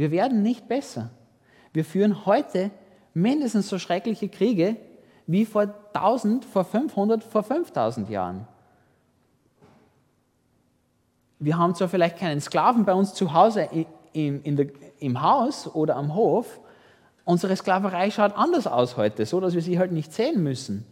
Wir 0.00 0.10
werden 0.10 0.40
nicht 0.40 0.66
besser. 0.66 1.10
Wir 1.74 1.84
führen 1.84 2.24
heute 2.24 2.70
mindestens 3.12 3.68
so 3.68 3.78
schreckliche 3.78 4.30
Kriege 4.30 4.76
wie 5.26 5.44
vor 5.44 5.74
1000, 5.92 6.46
vor 6.46 6.64
500, 6.64 7.22
vor 7.22 7.42
5000 7.42 8.08
Jahren. 8.08 8.48
Wir 11.38 11.58
haben 11.58 11.74
zwar 11.74 11.90
vielleicht 11.90 12.16
keinen 12.16 12.40
Sklaven 12.40 12.86
bei 12.86 12.94
uns 12.94 13.12
zu 13.12 13.34
Hause 13.34 13.68
im, 14.14 14.56
der, 14.56 14.68
im 15.00 15.20
Haus 15.20 15.66
oder 15.66 15.96
am 15.96 16.14
Hof, 16.14 16.60
unsere 17.26 17.54
Sklaverei 17.54 18.10
schaut 18.10 18.34
anders 18.38 18.66
aus 18.66 18.96
heute, 18.96 19.26
so 19.26 19.38
dass 19.38 19.52
wir 19.52 19.60
sie 19.60 19.78
halt 19.78 19.92
nicht 19.92 20.14
sehen 20.14 20.42
müssen. 20.42 20.86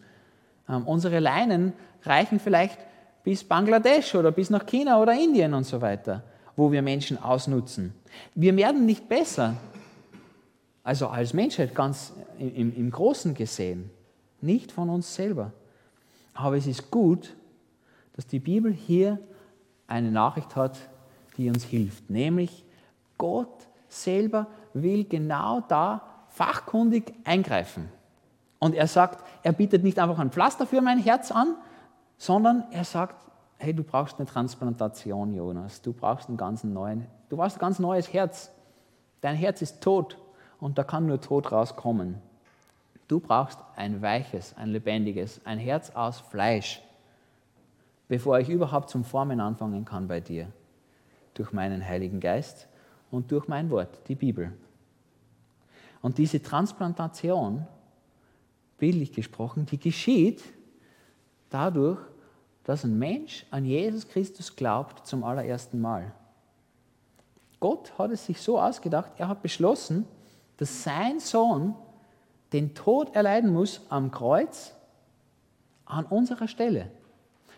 Ähm, 0.69 0.87
unsere 0.87 1.19
Leinen 1.19 1.73
reichen 2.03 2.41
vielleicht 2.41 2.79
bis 3.25 3.43
Bangladesch 3.43 4.15
oder 4.15 4.33
bis 4.33 4.51
nach 4.51 4.67
China 4.67 5.01
oder 5.01 5.15
Indien 5.15 5.55
und 5.55 5.65
so 5.65 5.81
weiter 5.81 6.25
wo 6.59 6.73
wir 6.73 6.83
Menschen 6.83 7.23
ausnutzen. 7.23 7.95
Wir 8.35 8.57
werden 8.57 8.85
nicht 8.85 9.09
besser, 9.09 9.55
also 10.83 11.07
als 11.07 11.33
Menschheit 11.33 11.73
ganz 11.73 12.13
im, 12.37 12.75
im 12.75 12.91
Großen 12.91 13.33
gesehen, 13.33 13.91
nicht 14.41 14.73
von 14.73 14.91
uns 14.91 15.15
selber. 15.15 15.53
Aber 16.35 16.57
es 16.57 16.67
ist 16.67 16.91
gut, 16.91 17.37
dass 18.15 18.27
die 18.27 18.41
Bibel 18.41 18.73
hier 18.73 19.21
eine 19.87 20.11
Nachricht 20.11 20.57
hat, 20.57 20.81
die 21.37 21.49
uns 21.49 21.63
hilft, 21.63 22.11
nämlich 22.11 22.65
Gott 23.19 23.69
selber 23.87 24.49
will 24.75 25.05
genau 25.05 25.61
da 25.61 26.03
fachkundig 26.27 27.15
eingreifen. 27.23 27.89
Und 28.59 28.75
er 28.75 28.89
sagt, 28.89 29.25
er 29.45 29.53
bietet 29.53 29.85
nicht 29.85 30.01
einfach 30.01 30.19
ein 30.19 30.33
Pflaster 30.33 30.67
für 30.67 30.81
mein 30.81 30.99
Herz 30.99 31.31
an, 31.31 31.55
sondern 32.17 32.65
er 32.73 32.83
sagt, 32.83 33.28
hey, 33.59 33.75
du 33.75 33.83
brauchst 33.83 34.19
eine 34.19 34.27
Transplantation, 34.27 35.35
Jonas. 35.35 35.83
Du 35.83 35.93
brauchst 35.93 36.29
einen 36.29 36.37
ganz 36.37 36.65
neuen, 36.65 37.07
du 37.29 37.37
brauchst 37.37 37.57
ein 37.57 37.61
ganz 37.61 37.79
neues 37.79 38.13
Herz. 38.13 38.51
Dein 39.21 39.37
Herz 39.37 39.63
ist 39.63 39.81
tot 39.81 40.17
und 40.61 40.79
da 40.79 40.85
kann 40.85 41.07
nur 41.07 41.21
Tod 41.21 41.51
rauskommen. 41.51 42.23
Du 43.09 43.21
brauchst 43.21 43.59
ein 43.75 44.01
weiches, 44.01 44.57
ein 44.57 44.69
lebendiges, 44.69 45.41
ein 45.45 45.59
Herz 45.59 45.91
aus 45.91 46.21
Fleisch, 46.21 46.83
bevor 48.07 48.39
ich 48.39 48.49
überhaupt 48.49 48.91
zum 48.91 49.05
Formen 49.05 49.41
anfangen 49.41 49.85
kann 49.85 50.07
bei 50.07 50.21
dir. 50.21 50.47
Durch 51.35 51.53
meinen 51.53 51.85
Heiligen 51.85 52.21
Geist 52.21 52.69
und 53.11 53.33
durch 53.33 53.49
mein 53.49 53.71
Wort, 53.71 54.01
die 54.09 54.15
Bibel. 54.15 54.53
Und 56.01 56.19
diese 56.19 56.43
Transplantation, 56.43 57.67
bildlich 58.77 59.13
gesprochen, 59.13 59.67
die 59.67 59.79
geschieht 59.79 60.43
dadurch, 61.51 61.99
dass 62.69 62.85
ein 62.85 62.99
Mensch 62.99 63.47
an 63.51 63.65
Jesus 63.65 64.07
Christus 64.07 64.55
glaubt 64.55 65.07
zum 65.07 65.25
allerersten 65.25 65.81
Mal. 65.81 66.13
Gott 67.61 67.95
hat 67.97 68.11
es 68.11 68.27
sich 68.27 68.43
so 68.43 68.61
ausgedacht, 68.61 69.13
er 69.17 69.29
hat 69.29 69.41
beschlossen, 69.41 70.05
dass 70.59 70.83
sein 70.83 71.19
Sohn 71.19 71.75
den 72.53 72.75
Tod 72.75 73.15
erleiden 73.15 73.55
muss 73.55 73.81
am 73.89 74.11
Kreuz 74.11 74.75
an 75.87 76.05
unserer 76.05 76.47
Stelle. 76.47 76.91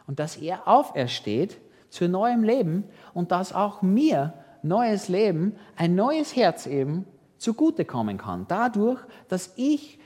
Und 0.07 0.21
dass 0.21 0.37
er 0.37 0.69
aufersteht 0.69 1.59
zu 1.89 2.09
neuem 2.09 2.45
Leben 2.45 2.85
und 3.13 3.33
dass 3.33 3.53
auch 3.53 3.83
mir 3.83 4.33
neues 4.63 5.09
Leben, 5.09 5.57
ein 5.75 5.97
neues 5.97 6.37
Herz 6.37 6.67
eben 6.69 7.05
zugutekommen 7.37 8.17
kann. 8.17 8.47
Dadurch, 8.47 9.01
dass 9.27 9.55
ich 9.57 9.99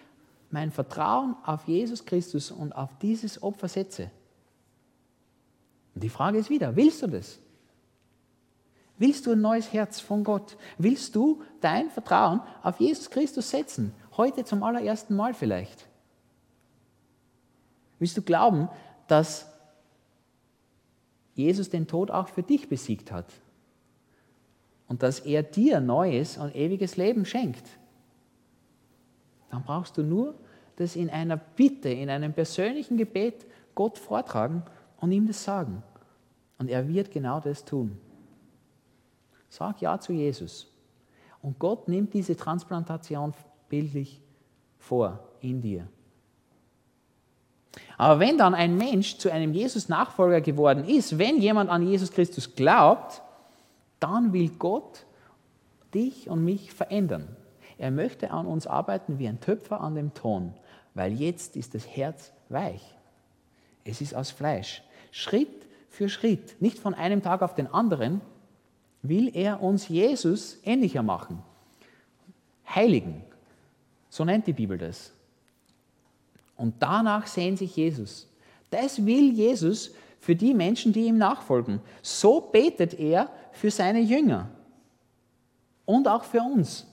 mein 0.50 0.70
Vertrauen 0.70 1.36
auf 1.44 1.68
Jesus 1.68 2.06
Christus 2.06 2.50
und 2.50 2.72
auf 2.72 2.88
dieses 3.02 3.42
Opfer 3.42 3.68
setze. 3.68 4.10
Und 5.94 6.02
die 6.02 6.08
Frage 6.08 6.38
ist 6.38 6.50
wieder, 6.50 6.74
willst 6.76 7.02
du 7.02 7.06
das? 7.06 7.38
Willst 8.98 9.26
du 9.26 9.32
ein 9.32 9.40
neues 9.40 9.72
Herz 9.72 10.00
von 10.00 10.22
Gott? 10.22 10.56
Willst 10.78 11.14
du 11.16 11.42
dein 11.60 11.90
Vertrauen 11.90 12.40
auf 12.62 12.78
Jesus 12.78 13.10
Christus 13.10 13.50
setzen? 13.50 13.92
Heute 14.16 14.44
zum 14.44 14.62
allerersten 14.62 15.16
Mal 15.16 15.34
vielleicht. 15.34 15.88
Willst 17.98 18.16
du 18.16 18.22
glauben, 18.22 18.68
dass 19.08 19.46
Jesus 21.34 21.70
den 21.70 21.86
Tod 21.86 22.10
auch 22.10 22.28
für 22.28 22.42
dich 22.42 22.68
besiegt 22.68 23.10
hat? 23.10 23.32
Und 24.86 25.02
dass 25.02 25.20
er 25.20 25.42
dir 25.42 25.80
neues 25.80 26.36
und 26.36 26.54
ewiges 26.54 26.96
Leben 26.96 27.24
schenkt? 27.24 27.64
Dann 29.50 29.64
brauchst 29.64 29.96
du 29.96 30.02
nur 30.02 30.34
das 30.76 30.94
in 30.96 31.10
einer 31.10 31.36
Bitte, 31.36 31.88
in 31.88 32.10
einem 32.10 32.32
persönlichen 32.32 32.96
Gebet 32.96 33.46
Gott 33.74 33.98
vortragen 33.98 34.62
und 35.04 35.12
ihm 35.12 35.26
das 35.26 35.44
sagen. 35.44 35.82
Und 36.58 36.70
er 36.70 36.88
wird 36.88 37.10
genau 37.10 37.38
das 37.38 37.64
tun. 37.64 37.98
Sag 39.50 39.82
Ja 39.82 40.00
zu 40.00 40.14
Jesus. 40.14 40.66
Und 41.42 41.58
Gott 41.58 41.88
nimmt 41.88 42.14
diese 42.14 42.34
Transplantation 42.34 43.34
bildlich 43.68 44.22
vor 44.78 45.20
in 45.42 45.60
dir. 45.60 45.86
Aber 47.98 48.18
wenn 48.18 48.38
dann 48.38 48.54
ein 48.54 48.78
Mensch 48.78 49.18
zu 49.18 49.30
einem 49.30 49.52
Jesus-Nachfolger 49.52 50.40
geworden 50.40 50.84
ist, 50.84 51.18
wenn 51.18 51.38
jemand 51.38 51.68
an 51.68 51.86
Jesus 51.86 52.10
Christus 52.10 52.54
glaubt, 52.54 53.20
dann 54.00 54.32
will 54.32 54.48
Gott 54.58 55.04
dich 55.92 56.30
und 56.30 56.44
mich 56.44 56.72
verändern. 56.72 57.36
Er 57.76 57.90
möchte 57.90 58.30
an 58.30 58.46
uns 58.46 58.66
arbeiten 58.66 59.18
wie 59.18 59.28
ein 59.28 59.40
Töpfer 59.40 59.82
an 59.82 59.96
dem 59.96 60.14
Ton, 60.14 60.54
weil 60.94 61.12
jetzt 61.12 61.56
ist 61.56 61.74
das 61.74 61.86
Herz 61.86 62.32
weich. 62.48 62.94
Es 63.84 64.00
ist 64.00 64.14
aus 64.14 64.30
Fleisch. 64.30 64.82
Schritt 65.16 65.64
für 65.90 66.08
Schritt, 66.08 66.60
nicht 66.60 66.76
von 66.76 66.92
einem 66.92 67.22
Tag 67.22 67.42
auf 67.42 67.54
den 67.54 67.68
anderen, 67.68 68.20
will 69.00 69.30
er 69.32 69.62
uns 69.62 69.86
Jesus 69.86 70.58
ähnlicher 70.64 71.04
machen. 71.04 71.40
Heiligen, 72.68 73.22
so 74.08 74.24
nennt 74.24 74.48
die 74.48 74.52
Bibel 74.52 74.76
das. 74.76 75.12
Und 76.56 76.74
danach 76.80 77.28
sehen 77.28 77.56
sich 77.56 77.76
Jesus. 77.76 78.28
Das 78.70 79.06
will 79.06 79.32
Jesus 79.32 79.94
für 80.18 80.34
die 80.34 80.52
Menschen, 80.52 80.92
die 80.92 81.06
ihm 81.06 81.16
nachfolgen. 81.16 81.80
So 82.02 82.40
betet 82.40 82.94
er 82.94 83.30
für 83.52 83.70
seine 83.70 84.00
Jünger 84.00 84.50
und 85.84 86.08
auch 86.08 86.24
für 86.24 86.40
uns. 86.40 86.88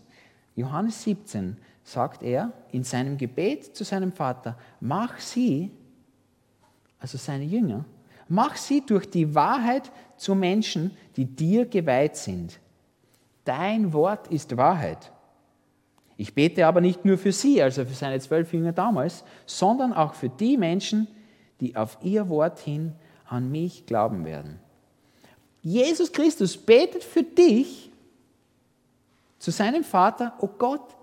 Johannes 0.56 1.02
17 1.02 1.58
sagt 1.84 2.22
er 2.22 2.54
in 2.72 2.84
seinem 2.84 3.18
Gebet 3.18 3.76
zu 3.76 3.84
seinem 3.84 4.12
Vater, 4.12 4.60
mach 4.80 5.18
sie, 5.18 5.72
also 7.00 7.18
seine 7.18 7.46
Jünger, 7.46 7.84
Mach 8.34 8.56
sie 8.56 8.80
durch 8.80 9.10
die 9.10 9.36
Wahrheit 9.36 9.92
zu 10.16 10.36
Menschen, 10.36 10.96
die 11.18 11.26
dir 11.26 11.66
geweiht 11.66 12.16
sind. 12.16 12.62
Dein 13.44 13.92
Wort 13.92 14.30
ist 14.30 14.56
Wahrheit. 14.56 15.12
Ich 16.16 16.34
bete 16.34 16.66
aber 16.66 16.80
nicht 16.80 17.04
nur 17.04 17.18
für 17.18 17.34
sie, 17.34 17.62
also 17.62 17.84
für 17.84 17.94
seine 17.94 18.22
zwölf 18.22 18.54
Jünger 18.54 18.72
damals, 18.72 19.26
sondern 19.46 19.92
auch 19.92 20.14
für 20.14 20.30
die 20.30 20.56
Menschen, 20.56 21.10
die 21.60 21.76
auf 21.76 21.98
ihr 22.04 22.30
Wort 22.30 22.60
hin 22.60 22.94
an 23.26 23.52
mich 23.52 23.86
glauben 23.86 24.24
werden. 24.24 24.62
Jesus 25.62 26.14
Christus 26.14 26.56
betet 26.56 27.04
für 27.04 27.24
dich 27.24 27.92
zu 29.40 29.52
seinem 29.52 29.84
Vater, 29.84 30.36
oh 30.40 30.50
Gott, 30.58 30.96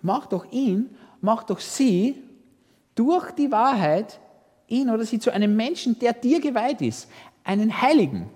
mach 0.00 0.24
doch 0.24 0.50
ihn, 0.50 0.96
mach 1.20 1.42
doch 1.42 1.60
sie 1.60 2.22
durch 2.94 3.32
die 3.32 3.52
Wahrheit, 3.52 4.18
ihn 4.70 4.88
oder 4.88 5.04
sie 5.04 5.18
zu 5.18 5.30
einem 5.30 5.54
Menschen, 5.56 5.98
der 5.98 6.14
dir 6.14 6.40
geweiht 6.40 6.80
ist, 6.80 7.08
einen 7.44 7.82
Heiligen. 7.82 8.30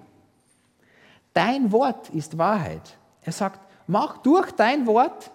Dein 1.32 1.72
Wort 1.72 2.10
ist 2.10 2.36
Wahrheit. 2.36 2.96
Er 3.22 3.32
sagt, 3.32 3.60
mach 3.86 4.18
durch 4.18 4.52
dein 4.52 4.86
Wort 4.86 5.30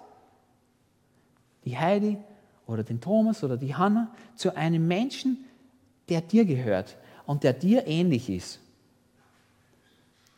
die 1.65 1.77
Heidi 1.77 2.17
oder 2.67 2.83
den 2.83 3.01
Thomas 3.01 3.43
oder 3.43 3.57
die 3.57 3.75
Hanna 3.75 4.11
zu 4.35 4.55
einem 4.55 4.87
Menschen, 4.87 5.45
der 6.07 6.21
dir 6.21 6.45
gehört 6.45 6.97
und 7.25 7.43
der 7.43 7.53
dir 7.53 7.87
ähnlich 7.87 8.29
ist. 8.29 8.59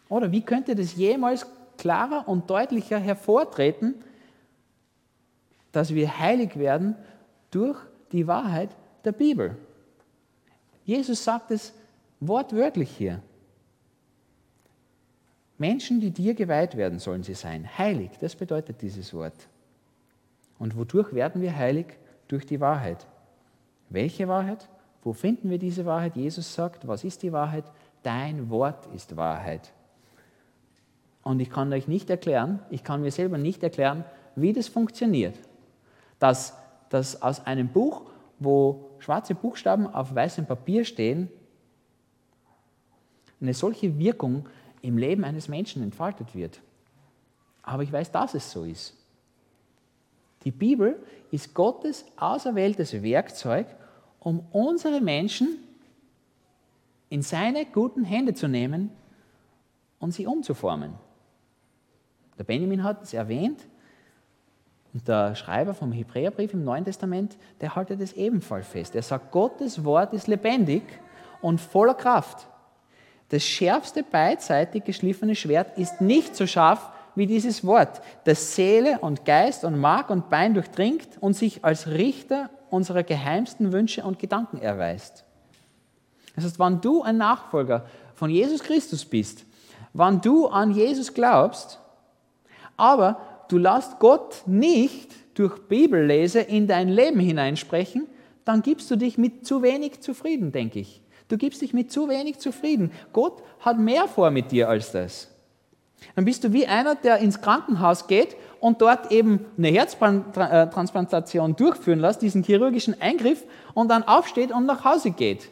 Oder 0.10 0.32
wie 0.32 0.42
könnte 0.42 0.76
das 0.76 0.96
jemals 0.96 1.46
klarer 1.78 2.28
und 2.28 2.50
deutlicher 2.50 3.00
hervortreten, 3.00 3.96
dass 5.72 5.94
wir 5.94 6.20
heilig 6.20 6.58
werden 6.58 6.96
durch 7.50 7.78
die 8.12 8.28
Wahrheit 8.28 8.70
der 9.06 9.14
Bibel? 9.14 9.58
Jesus 10.92 11.24
sagt 11.24 11.52
es 11.52 11.72
wortwörtlich 12.20 12.90
hier. 12.98 13.22
Menschen, 15.58 16.02
die 16.02 16.12
dir 16.12 16.34
geweiht 16.34 16.76
werden, 16.76 17.00
sollen 17.00 17.24
sie 17.24 17.34
sein. 17.34 17.66
Heilig, 17.78 18.12
das 18.20 18.36
bedeutet 18.36 18.82
dieses 18.82 19.14
Wort. 19.14 19.48
Und 20.60 20.76
wodurch 20.76 21.14
werden 21.14 21.42
wir 21.42 21.56
heilig? 21.56 21.86
Durch 22.28 22.46
die 22.46 22.60
Wahrheit. 22.60 23.08
Welche 23.88 24.28
Wahrheit? 24.28 24.68
Wo 25.02 25.14
finden 25.14 25.50
wir 25.50 25.60
diese 25.60 25.86
Wahrheit? 25.86 26.18
Jesus 26.18 26.54
sagt, 26.54 26.86
was 26.86 27.06
ist 27.06 27.24
die 27.24 27.32
Wahrheit? 27.32 27.64
Dein 28.04 28.50
Wort 28.50 28.86
ist 28.94 29.16
Wahrheit. 29.16 29.72
Und 31.24 31.40
ich 31.40 31.50
kann 31.50 31.72
euch 31.72 31.88
nicht 31.88 32.10
erklären, 32.10 32.60
ich 32.70 32.84
kann 32.84 33.02
mir 33.02 33.12
selber 33.12 33.38
nicht 33.38 33.64
erklären, 33.64 34.04
wie 34.36 34.52
das 34.52 34.68
funktioniert. 34.68 35.36
Dass, 36.20 36.58
dass 36.90 37.22
aus 37.22 37.46
einem 37.46 37.70
Buch, 37.70 38.11
wo 38.42 38.90
schwarze 38.98 39.36
Buchstaben 39.36 39.86
auf 39.86 40.16
weißem 40.16 40.48
Papier 40.48 40.84
stehen, 40.84 41.30
eine 43.40 43.54
solche 43.54 44.00
Wirkung 44.00 44.50
im 44.82 44.98
Leben 44.98 45.24
eines 45.24 45.48
Menschen 45.48 45.84
entfaltet 45.84 46.34
wird. 46.34 46.60
Aber 47.62 47.84
ich 47.84 47.92
weiß, 47.92 48.12
dass 48.12 48.34
es 48.34 48.52
so 48.52 48.64
ist. 48.64 48.98
Die 50.44 50.52
Bibel 50.52 51.02
ist 51.30 51.54
Gottes 51.54 52.04
auserwähltes 52.18 53.04
Werkzeug, 53.04 53.68
um 54.20 54.40
unsere 54.52 55.02
Menschen 55.02 55.60
in 57.10 57.22
seine 57.22 57.66
guten 57.66 58.04
Hände 58.04 58.34
zu 58.34 58.48
nehmen 58.48 58.90
und 60.00 60.14
sie 60.14 60.26
umzuformen. 60.26 60.94
Der 62.40 62.44
Benjamin 62.44 62.84
hat 62.84 63.04
es 63.04 63.14
erwähnt 63.14 63.68
und 64.94 65.08
der 65.08 65.36
Schreiber 65.36 65.74
vom 65.74 65.92
Hebräerbrief 65.92 66.54
im 66.54 66.64
Neuen 66.64 66.86
Testament, 66.86 67.38
der 67.62 67.76
haltet 67.76 68.02
es 68.02 68.14
ebenfalls 68.14 68.68
fest. 68.68 68.96
Er 68.96 69.02
sagt, 69.02 69.32
Gottes 69.32 69.84
Wort 69.86 70.14
ist 70.14 70.28
lebendig 70.28 70.84
und 71.42 71.62
voller 71.62 71.94
Kraft. 71.94 72.48
Das 73.30 73.44
schärfste 73.44 74.04
beidseitig 74.04 74.84
geschliffene 74.84 75.36
Schwert 75.36 75.78
ist 75.78 76.02
nicht 76.02 76.36
so 76.36 76.46
scharf 76.46 76.90
wie 77.16 77.28
dieses 77.28 77.66
Wort, 77.66 78.02
das 78.26 78.56
Seele 78.56 79.00
und 79.00 79.26
Geist 79.26 79.64
und 79.64 79.80
Mark 79.80 80.10
und 80.10 80.30
Bein 80.30 80.54
durchdringt 80.54 81.08
und 81.20 81.34
sich 81.34 81.64
als 81.64 81.88
Richter 81.88 82.50
unserer 82.70 83.04
geheimsten 83.04 83.72
Wünsche 83.72 84.04
und 84.04 84.20
Gedanken 84.20 84.58
erweist. 84.58 85.26
Das 86.36 86.46
heißt, 86.46 86.60
wenn 86.60 86.80
du 86.82 87.02
ein 87.04 87.18
Nachfolger 87.18 87.86
von 88.16 88.30
Jesus 88.30 88.64
Christus 88.64 89.06
bist, 89.06 89.46
wenn 89.94 90.22
du 90.22 90.48
an 90.48 90.72
Jesus 90.72 91.14
glaubst, 91.14 91.80
aber 92.78 93.20
du 93.52 93.58
lässt 93.58 94.00
Gott 94.00 94.44
nicht 94.46 95.12
durch 95.34 95.60
Bibellese 95.68 96.40
in 96.40 96.68
dein 96.68 96.90
Leben 96.90 97.20
hineinsprechen, 97.20 98.08
dann 98.46 98.62
gibst 98.62 98.90
du 98.92 98.96
dich 98.96 99.18
mit 99.18 99.46
zu 99.46 99.62
wenig 99.62 100.02
zufrieden, 100.02 100.52
denke 100.52 100.80
ich. 100.80 101.02
Du 101.28 101.38
gibst 101.38 101.62
dich 101.62 101.74
mit 101.74 101.92
zu 101.92 102.10
wenig 102.10 102.40
zufrieden. 102.40 102.92
Gott 103.14 103.42
hat 103.60 103.80
mehr 103.80 104.08
vor 104.08 104.32
mit 104.32 104.52
dir 104.52 104.68
als 104.68 104.92
das. 104.92 105.30
Dann 106.16 106.26
bist 106.26 106.44
du 106.44 106.52
wie 106.52 106.66
einer, 106.68 106.96
der 106.96 107.20
ins 107.20 107.42
Krankenhaus 107.42 108.08
geht 108.08 108.36
und 108.60 108.82
dort 108.82 109.12
eben 109.12 109.46
eine 109.58 109.70
Herztransplantation 109.70 111.56
durchführen 111.56 112.00
lässt, 112.00 112.22
diesen 112.22 112.44
chirurgischen 112.44 113.00
Eingriff, 113.00 113.44
und 113.74 113.90
dann 113.90 114.04
aufsteht 114.04 114.52
und 114.52 114.66
nach 114.66 114.84
Hause 114.84 115.12
geht. 115.12 115.50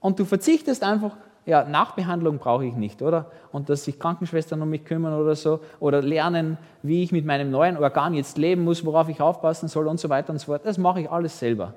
Und 0.00 0.18
du 0.18 0.24
verzichtest 0.24 0.82
einfach, 0.82 1.16
ja, 1.48 1.64
Nachbehandlung 1.64 2.36
brauche 2.36 2.66
ich 2.66 2.74
nicht, 2.74 3.00
oder? 3.00 3.30
Und 3.52 3.70
dass 3.70 3.84
sich 3.84 3.98
Krankenschwestern 3.98 4.60
um 4.60 4.68
mich 4.68 4.84
kümmern 4.84 5.18
oder 5.18 5.34
so, 5.34 5.60
oder 5.80 6.02
lernen, 6.02 6.58
wie 6.82 7.02
ich 7.02 7.10
mit 7.10 7.24
meinem 7.24 7.50
neuen 7.50 7.78
Organ 7.78 8.12
jetzt 8.12 8.36
leben 8.36 8.64
muss, 8.64 8.84
worauf 8.84 9.08
ich 9.08 9.22
aufpassen 9.22 9.66
soll 9.66 9.86
und 9.86 9.98
so 9.98 10.10
weiter 10.10 10.30
und 10.30 10.38
so 10.40 10.46
fort. 10.46 10.66
Das 10.66 10.76
mache 10.76 11.00
ich 11.00 11.10
alles 11.10 11.38
selber. 11.38 11.72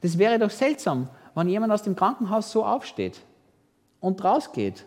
Das 0.00 0.16
wäre 0.16 0.38
doch 0.38 0.48
seltsam, 0.48 1.10
wenn 1.34 1.46
jemand 1.46 1.74
aus 1.74 1.82
dem 1.82 1.94
Krankenhaus 1.94 2.50
so 2.50 2.64
aufsteht 2.64 3.20
und 4.00 4.24
rausgeht 4.24 4.86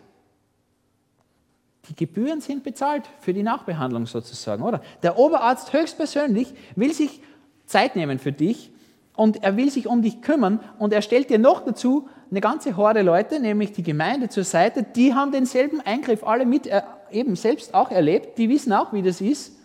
die 1.88 1.94
Gebühren 1.94 2.40
sind 2.40 2.64
bezahlt 2.64 3.08
für 3.20 3.32
die 3.32 3.42
Nachbehandlung 3.42 4.06
sozusagen, 4.06 4.62
oder? 4.62 4.82
Der 5.02 5.18
Oberarzt 5.18 5.72
höchstpersönlich 5.72 6.52
will 6.74 6.92
sich 6.92 7.22
Zeit 7.64 7.94
nehmen 7.94 8.18
für 8.18 8.32
dich 8.32 8.70
und 9.14 9.42
er 9.42 9.56
will 9.56 9.70
sich 9.70 9.86
um 9.86 10.02
dich 10.02 10.22
kümmern. 10.22 10.60
Und 10.78 10.92
er 10.92 11.02
stellt 11.02 11.30
dir 11.30 11.38
noch 11.38 11.64
dazu 11.64 12.08
eine 12.30 12.40
ganze 12.40 12.76
Horde 12.76 13.02
Leute, 13.02 13.40
nämlich 13.40 13.72
die 13.72 13.82
Gemeinde 13.82 14.28
zur 14.28 14.44
Seite, 14.44 14.82
die 14.82 15.14
haben 15.14 15.32
denselben 15.32 15.80
Eingriff 15.80 16.24
alle 16.24 16.46
mit 16.46 16.66
äh, 16.66 16.82
eben 17.10 17.36
selbst 17.36 17.74
auch 17.74 17.90
erlebt, 17.90 18.38
die 18.38 18.48
wissen 18.48 18.72
auch, 18.72 18.92
wie 18.92 19.02
das 19.02 19.20
ist. 19.20 19.56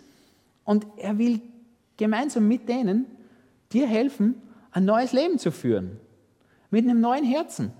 Und 0.64 0.86
er 0.96 1.18
will 1.18 1.40
gemeinsam 1.96 2.48
mit 2.48 2.68
denen 2.68 3.06
dir 3.72 3.86
helfen, 3.86 4.42
ein 4.72 4.84
neues 4.84 5.12
Leben 5.12 5.38
zu 5.38 5.52
führen, 5.52 5.98
mit 6.70 6.84
einem 6.84 7.00
neuen 7.00 7.24
Herzen. 7.24 7.72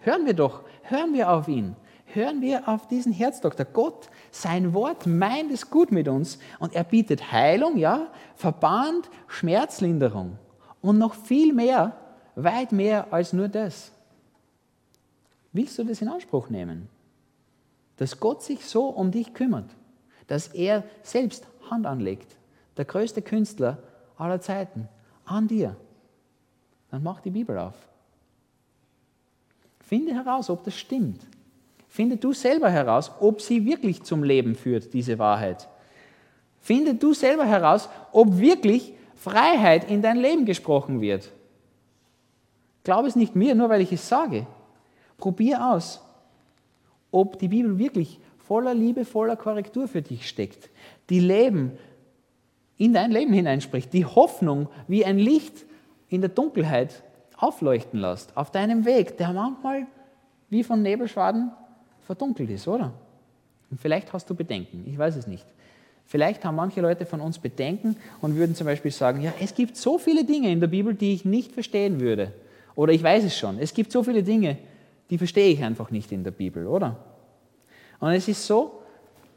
Hören 0.00 0.26
wir 0.26 0.34
doch, 0.34 0.62
hören 0.82 1.14
wir 1.14 1.30
auf 1.30 1.48
ihn 1.48 1.74
hören 2.14 2.40
wir 2.40 2.68
auf 2.68 2.88
diesen 2.88 3.12
Herzdoktor. 3.12 3.66
Gott, 3.66 4.08
sein 4.30 4.74
Wort 4.74 5.06
meint 5.06 5.50
es 5.52 5.70
gut 5.70 5.92
mit 5.92 6.08
uns 6.08 6.38
und 6.58 6.74
er 6.74 6.84
bietet 6.84 7.32
Heilung, 7.32 7.76
ja, 7.76 8.08
verbahnt 8.36 9.10
Schmerzlinderung 9.26 10.38
und 10.80 10.98
noch 10.98 11.14
viel 11.14 11.52
mehr, 11.52 11.96
weit 12.34 12.72
mehr 12.72 13.12
als 13.12 13.32
nur 13.32 13.48
das. 13.48 13.92
Willst 15.52 15.78
du 15.78 15.84
das 15.84 16.02
in 16.02 16.08
Anspruch 16.08 16.50
nehmen? 16.50 16.88
Dass 17.96 18.20
Gott 18.20 18.42
sich 18.42 18.64
so 18.64 18.86
um 18.86 19.10
dich 19.10 19.34
kümmert, 19.34 19.70
dass 20.26 20.48
er 20.48 20.84
selbst 21.02 21.46
Hand 21.70 21.86
anlegt, 21.86 22.36
der 22.76 22.84
größte 22.84 23.22
Künstler 23.22 23.78
aller 24.16 24.40
Zeiten, 24.40 24.88
an 25.24 25.48
dir. 25.48 25.76
Dann 26.90 27.02
mach 27.02 27.20
die 27.20 27.30
Bibel 27.30 27.58
auf. 27.58 27.74
Finde 29.80 30.14
heraus, 30.14 30.50
ob 30.50 30.64
das 30.64 30.76
stimmt. 30.76 31.26
Finde 31.88 32.16
du 32.16 32.32
selber 32.32 32.70
heraus, 32.70 33.10
ob 33.20 33.40
sie 33.40 33.64
wirklich 33.64 34.02
zum 34.02 34.22
Leben 34.22 34.54
führt, 34.54 34.92
diese 34.92 35.18
Wahrheit. 35.18 35.68
Finde 36.60 36.94
du 36.94 37.14
selber 37.14 37.44
heraus, 37.44 37.88
ob 38.12 38.38
wirklich 38.38 38.92
Freiheit 39.14 39.90
in 39.90 40.02
dein 40.02 40.18
Leben 40.18 40.44
gesprochen 40.44 41.00
wird. 41.00 41.30
Glaube 42.84 43.08
es 43.08 43.16
nicht 43.16 43.34
mir, 43.34 43.54
nur 43.54 43.68
weil 43.68 43.80
ich 43.80 43.92
es 43.92 44.08
sage. 44.08 44.46
Probier 45.16 45.72
aus, 45.72 46.00
ob 47.10 47.38
die 47.38 47.48
Bibel 47.48 47.78
wirklich 47.78 48.20
voller 48.38 48.74
Liebe, 48.74 49.04
voller 49.04 49.36
Korrektur 49.36 49.88
für 49.88 50.02
dich 50.02 50.28
steckt, 50.28 50.70
die 51.10 51.20
Leben 51.20 51.72
in 52.76 52.92
dein 52.92 53.10
Leben 53.10 53.32
hineinspricht, 53.32 53.92
die 53.92 54.06
Hoffnung 54.06 54.68
wie 54.86 55.04
ein 55.04 55.18
Licht 55.18 55.66
in 56.08 56.20
der 56.20 56.30
Dunkelheit 56.30 57.02
aufleuchten 57.36 58.00
lässt, 58.00 58.36
auf 58.36 58.50
deinem 58.50 58.84
Weg, 58.84 59.16
der 59.18 59.32
manchmal 59.32 59.86
wie 60.48 60.64
von 60.64 60.82
Nebelschwaden 60.82 61.50
verdunkelt 62.08 62.48
ist, 62.48 62.66
oder? 62.66 62.94
Und 63.70 63.78
vielleicht 63.78 64.14
hast 64.14 64.30
du 64.30 64.34
Bedenken, 64.34 64.82
ich 64.86 64.96
weiß 64.96 65.16
es 65.16 65.26
nicht. 65.26 65.44
Vielleicht 66.06 66.42
haben 66.42 66.54
manche 66.54 66.80
Leute 66.80 67.04
von 67.04 67.20
uns 67.20 67.38
Bedenken 67.38 67.96
und 68.22 68.34
würden 68.34 68.54
zum 68.54 68.64
Beispiel 68.64 68.90
sagen, 68.90 69.20
ja, 69.20 69.34
es 69.38 69.54
gibt 69.54 69.76
so 69.76 69.98
viele 69.98 70.24
Dinge 70.24 70.50
in 70.50 70.58
der 70.58 70.68
Bibel, 70.68 70.94
die 70.94 71.12
ich 71.12 71.26
nicht 71.26 71.52
verstehen 71.52 72.00
würde. 72.00 72.32
Oder 72.74 72.94
ich 72.94 73.02
weiß 73.02 73.24
es 73.24 73.36
schon, 73.36 73.58
es 73.58 73.74
gibt 73.74 73.92
so 73.92 74.02
viele 74.02 74.22
Dinge, 74.22 74.56
die 75.10 75.18
verstehe 75.18 75.52
ich 75.52 75.62
einfach 75.62 75.90
nicht 75.90 76.10
in 76.10 76.24
der 76.24 76.30
Bibel, 76.30 76.66
oder? 76.66 76.96
Und 78.00 78.12
es 78.12 78.26
ist 78.26 78.46
so, 78.46 78.80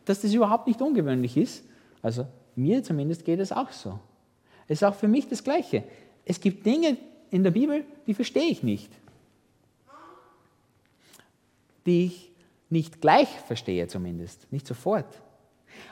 dass 0.05 0.21
das 0.21 0.34
überhaupt 0.34 0.65
nicht 0.65 0.81
ungewöhnlich 0.81 1.36
ist. 1.36 1.65
Also 2.01 2.25
mir 2.55 2.81
zumindest 2.84 3.25
geht 3.25 3.41
es 3.41 3.51
auch 3.51 3.71
so. 3.73 3.99
Es 4.69 4.81
ist 4.81 4.84
auch 4.86 4.95
für 4.95 5.10
mich 5.10 5.27
das 5.27 5.43
Gleiche. 5.43 5.84
Es 6.23 6.39
gibt 6.39 6.65
Dinge 6.65 6.95
in 7.31 7.43
der 7.43 7.51
Bibel, 7.51 7.84
die 8.07 8.13
verstehe 8.13 8.47
ich 8.47 8.63
nicht. 8.63 8.89
Die 11.86 12.05
ich 12.05 12.31
nicht 12.71 13.01
gleich 13.01 13.27
verstehe 13.47 13.88
zumindest, 13.88 14.51
nicht 14.51 14.65
sofort. 14.65 15.05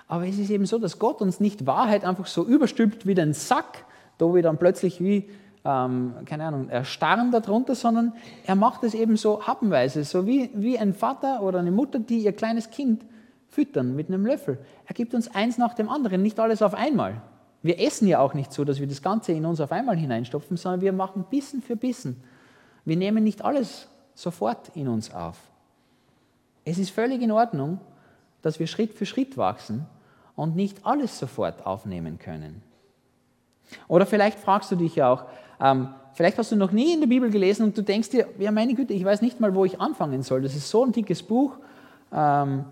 Aber 0.08 0.28
es 0.28 0.40
ist 0.40 0.50
eben 0.50 0.66
so, 0.66 0.78
dass 0.78 1.00
Gott 1.00 1.22
uns 1.22 1.40
nicht 1.40 1.66
Wahrheit 1.66 2.04
einfach 2.04 2.26
so 2.26 2.46
überstülpt 2.46 3.06
wie 3.06 3.16
den 3.16 3.34
Sack, 3.34 3.86
da 4.18 4.34
wir 4.34 4.42
dann 4.42 4.58
plötzlich 4.58 5.02
wie, 5.02 5.30
ähm, 5.66 6.14
keine 6.26 6.46
Ahnung, 6.46 6.70
erstarren 6.70 7.32
darunter, 7.32 7.76
sondern 7.76 8.14
er 8.46 8.56
macht 8.56 8.84
es 8.84 8.94
eben 8.94 9.18
so 9.18 9.46
happenweise, 9.46 10.04
so 10.04 10.26
wie, 10.26 10.50
wie 10.54 10.80
ein 10.80 10.94
Vater 10.94 11.42
oder 11.42 11.60
eine 11.60 11.72
Mutter, 11.72 12.00
die 12.00 12.20
ihr 12.20 12.34
kleines 12.34 12.70
Kind 12.70 13.06
füttern 13.48 13.96
mit 13.96 14.08
einem 14.08 14.26
Löffel. 14.26 14.60
Er 14.86 14.94
gibt 14.94 15.14
uns 15.14 15.34
eins 15.34 15.58
nach 15.58 15.74
dem 15.74 15.90
anderen, 15.90 16.22
nicht 16.22 16.40
alles 16.40 16.62
auf 16.62 16.74
einmal. 16.74 17.22
Wir 17.62 17.80
essen 17.80 18.08
ja 18.08 18.20
auch 18.20 18.34
nicht 18.34 18.54
so, 18.54 18.64
dass 18.64 18.80
wir 18.80 18.88
das 18.88 19.02
Ganze 19.02 19.34
in 19.34 19.46
uns 19.46 19.60
auf 19.60 19.72
einmal 19.72 19.98
hineinstopfen, 19.98 20.56
sondern 20.56 20.82
wir 20.82 20.94
machen 20.94 21.26
Bissen 21.30 21.62
für 21.62 21.76
Bissen. 21.76 22.24
Wir 22.86 22.96
nehmen 22.96 23.24
nicht 23.24 23.44
alles 23.44 23.90
sofort 24.16 24.70
in 24.76 24.88
uns 24.88 25.14
auf. 25.14 25.49
Es 26.70 26.78
ist 26.78 26.92
völlig 26.92 27.22
in 27.24 27.32
Ordnung, 27.32 27.80
dass 28.44 28.60
wir 28.60 28.68
Schritt 28.68 28.94
für 28.94 29.08
Schritt 29.08 29.38
wachsen 29.38 29.88
und 30.36 30.56
nicht 30.56 30.86
alles 30.86 31.18
sofort 31.18 31.66
aufnehmen 31.66 32.20
können. 32.20 32.62
Oder 33.88 34.06
vielleicht 34.06 34.38
fragst 34.38 34.72
du 34.72 34.76
dich 34.76 34.96
ja 34.96 35.12
auch, 35.12 35.26
ähm, 35.60 35.90
vielleicht 36.14 36.38
hast 36.38 36.52
du 36.52 36.56
noch 36.56 36.72
nie 36.72 36.94
in 36.94 37.00
der 37.00 37.08
Bibel 37.08 37.32
gelesen 37.32 37.64
und 37.64 37.78
du 37.78 37.82
denkst 37.82 38.10
dir, 38.10 38.28
ja 38.38 38.52
meine 38.52 38.76
Güte, 38.76 38.94
ich 38.94 39.04
weiß 39.04 39.24
nicht 39.24 39.40
mal, 39.40 39.56
wo 39.56 39.66
ich 39.66 39.82
anfangen 39.82 40.22
soll. 40.22 40.44
Das 40.44 40.56
ist 40.56 40.70
so 40.70 40.86
ein 40.86 40.92
dickes 40.92 41.24
Buch 41.24 41.58
ähm, 42.14 42.66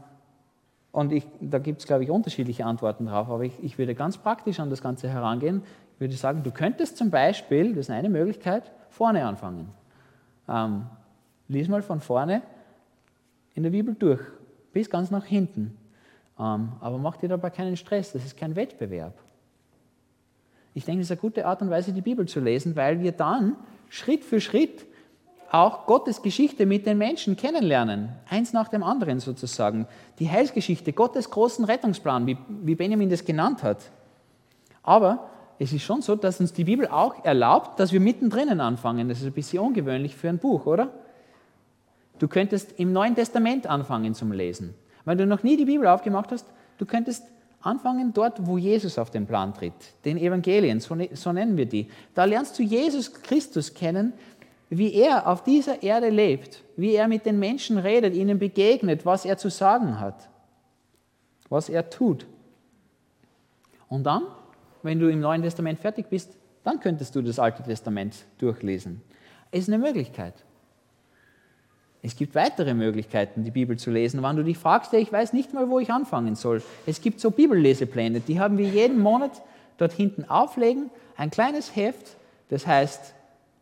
und 0.91 1.11
ich, 1.11 1.25
da 1.41 1.57
gibt 1.57 1.81
es, 1.81 1.87
glaube 1.87 2.03
ich, 2.03 2.11
unterschiedliche 2.11 2.65
Antworten 2.65 3.07
drauf, 3.07 3.29
aber 3.29 3.45
ich, 3.45 3.63
ich 3.63 3.79
würde 3.79 3.95
ganz 3.95 4.19
praktisch 4.19 4.59
an 4.59 4.69
das 4.69 4.83
Ganze 4.83 5.09
herangehen. 5.09 5.63
Ich 5.95 6.01
würde 6.01 6.15
sagen, 6.15 6.43
du 6.43 6.51
könntest 6.51 6.97
zum 6.97 7.09
Beispiel, 7.09 7.73
das 7.73 7.87
ist 7.87 7.89
eine 7.89 8.09
Möglichkeit, 8.09 8.71
vorne 8.89 9.25
anfangen. 9.25 9.69
Ähm, 10.47 10.85
lies 11.47 11.67
mal 11.67 11.81
von 11.81 11.99
vorne 11.99 12.43
in 13.57 13.63
der 13.63 13.71
Bibel 13.71 13.95
durch, 13.95 14.21
bis 14.71 14.87
ganz 14.89 15.09
nach 15.09 15.25
hinten. 15.25 15.75
Ähm, 16.39 16.73
aber 16.79 16.99
mach 16.99 17.17
dir 17.17 17.27
dabei 17.27 17.49
keinen 17.49 17.75
Stress, 17.75 18.13
das 18.13 18.23
ist 18.23 18.37
kein 18.37 18.55
Wettbewerb. 18.55 19.17
Ich 20.75 20.85
denke, 20.85 21.01
es 21.01 21.07
ist 21.07 21.11
eine 21.11 21.21
gute 21.21 21.45
Art 21.47 21.63
und 21.63 21.71
Weise, 21.71 21.91
die 21.91 22.01
Bibel 22.01 22.27
zu 22.27 22.39
lesen, 22.39 22.75
weil 22.75 23.01
wir 23.01 23.11
dann 23.11 23.55
Schritt 23.89 24.23
für 24.23 24.39
Schritt 24.39 24.85
auch 25.49 25.87
Gottes 25.87 26.21
Geschichte 26.21 26.67
mit 26.67 26.85
den 26.85 26.99
Menschen 26.99 27.35
kennenlernen. 27.35 28.09
Eins 28.29 28.53
nach 28.53 28.67
dem 28.67 28.83
anderen 28.83 29.19
sozusagen. 29.19 29.87
Die 30.19 30.29
Heilsgeschichte, 30.29 30.93
Gottes 30.93 31.31
großen 31.31 31.65
Rettungsplan, 31.65 32.27
wie, 32.27 32.37
wie 32.61 32.75
Benjamin 32.75 33.09
das 33.09 33.25
genannt 33.25 33.63
hat. 33.63 33.89
Aber 34.83 35.29
es 35.57 35.73
ist 35.73 35.81
schon 35.81 36.03
so, 36.03 36.15
dass 36.15 36.39
uns 36.39 36.53
die 36.53 36.65
Bibel 36.65 36.87
auch 36.87 37.25
erlaubt, 37.25 37.79
dass 37.79 37.91
wir 37.91 38.01
mittendrin 38.01 38.59
anfangen. 38.59 39.09
Das 39.09 39.19
ist 39.19 39.25
ein 39.25 39.33
bisschen 39.33 39.63
ungewöhnlich 39.63 40.15
für 40.15 40.29
ein 40.29 40.37
Buch, 40.37 40.67
oder? 40.67 40.91
Du 42.19 42.27
könntest 42.27 42.79
im 42.79 42.93
Neuen 42.93 43.15
Testament 43.15 43.67
anfangen 43.67 44.13
zum 44.13 44.31
Lesen. 44.31 44.73
Wenn 45.05 45.17
du 45.17 45.25
noch 45.25 45.43
nie 45.43 45.57
die 45.57 45.65
Bibel 45.65 45.87
aufgemacht 45.87 46.31
hast, 46.31 46.45
du 46.77 46.85
könntest 46.85 47.23
anfangen 47.61 48.13
dort, 48.13 48.45
wo 48.45 48.57
Jesus 48.57 48.97
auf 48.97 49.11
den 49.11 49.25
Plan 49.25 49.53
tritt, 49.53 49.73
den 50.05 50.17
Evangelien, 50.17 50.79
so, 50.79 50.95
ne-, 50.95 51.09
so 51.13 51.31
nennen 51.31 51.57
wir 51.57 51.65
die. 51.65 51.89
Da 52.13 52.25
lernst 52.25 52.57
du 52.57 52.63
Jesus 52.63 53.13
Christus 53.13 53.73
kennen, 53.73 54.13
wie 54.69 54.93
er 54.93 55.27
auf 55.27 55.43
dieser 55.43 55.81
Erde 55.81 56.09
lebt, 56.09 56.63
wie 56.75 56.93
er 56.93 57.07
mit 57.07 57.25
den 57.25 57.39
Menschen 57.39 57.77
redet, 57.77 58.13
ihnen 58.15 58.37
begegnet, 58.37 59.05
was 59.05 59.25
er 59.25 59.37
zu 59.37 59.49
sagen 59.49 59.99
hat, 59.99 60.29
was 61.49 61.69
er 61.69 61.89
tut. 61.89 62.25
Und 63.87 64.03
dann, 64.03 64.23
wenn 64.83 64.99
du 64.99 65.09
im 65.09 65.21
Neuen 65.21 65.41
Testament 65.41 65.79
fertig 65.79 66.07
bist, 66.09 66.35
dann 66.63 66.79
könntest 66.81 67.15
du 67.15 67.21
das 67.21 67.39
Alte 67.39 67.63
Testament 67.63 68.25
durchlesen. 68.39 69.01
Es 69.51 69.61
ist 69.61 69.69
eine 69.69 69.77
Möglichkeit. 69.77 70.33
Es 72.01 72.15
gibt 72.15 72.35
weitere 72.35 72.73
Möglichkeiten, 72.73 73.43
die 73.43 73.51
Bibel 73.51 73.77
zu 73.77 73.91
lesen. 73.91 74.21
Wenn 74.21 74.35
du 74.35 74.43
dich 74.43 74.57
fragst, 74.57 74.93
ich 74.93 75.11
weiß 75.11 75.33
nicht 75.33 75.53
mal, 75.53 75.69
wo 75.69 75.79
ich 75.79 75.91
anfangen 75.91 76.35
soll. 76.35 76.61
Es 76.85 77.01
gibt 77.01 77.19
so 77.19 77.31
Bibellesepläne, 77.31 78.19
die 78.19 78.39
haben 78.39 78.57
wir 78.57 78.67
jeden 78.67 78.99
Monat 78.99 79.41
dort 79.77 79.93
hinten 79.93 80.25
auflegen. 80.25 80.89
Ein 81.15 81.31
kleines 81.31 81.75
Heft, 81.75 82.15
das 82.49 82.67
heißt 82.67 83.13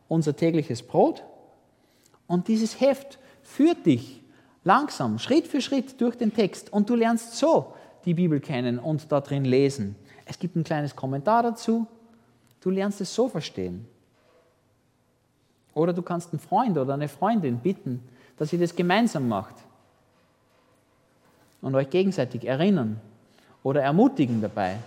unser 0.08 0.36
tägliches 0.36 0.84
Brot. 0.84 1.24
Und 2.28 2.48
dieses 2.48 2.80
Heft 2.82 3.20
führt 3.42 3.86
dich 3.86 4.22
langsam, 4.64 5.20
Schritt 5.20 5.48
für 5.48 5.62
Schritt 5.62 6.00
durch 6.02 6.18
den 6.18 6.34
Text. 6.34 6.74
Und 6.74 6.90
du 6.90 6.96
lernst 6.96 7.38
so 7.38 7.74
die 8.04 8.14
Bibel 8.14 8.40
kennen 8.40 8.80
und 8.80 9.12
da 9.12 9.22
drin 9.22 9.46
lesen. 9.46 9.96
Es 10.26 10.40
gibt 10.40 10.56
ein 10.56 10.64
kleines 10.64 10.96
Kommentar 10.96 11.44
dazu. 11.44 11.88
Du 12.62 12.70
lernst 12.70 13.00
es 13.02 13.14
so 13.14 13.30
verstehen. 13.30 13.88
Oder 15.74 15.94
du 15.94 16.02
kannst 16.02 16.32
einen 16.32 16.40
Freund 16.40 16.78
oder 16.78 16.94
eine 16.94 17.08
Freundin 17.08 17.60
bitten, 17.60 18.02
dass 18.38 18.52
ihr 18.54 18.60
das 18.60 18.76
gemeinsam 18.76 19.28
macht 19.28 19.56
und 21.62 21.76
euch 21.76 21.90
gegenseitig 21.90 22.46
erinnern 22.46 23.00
oder 23.64 23.82
ermutigen 23.82 24.42
dabei. 24.42 24.78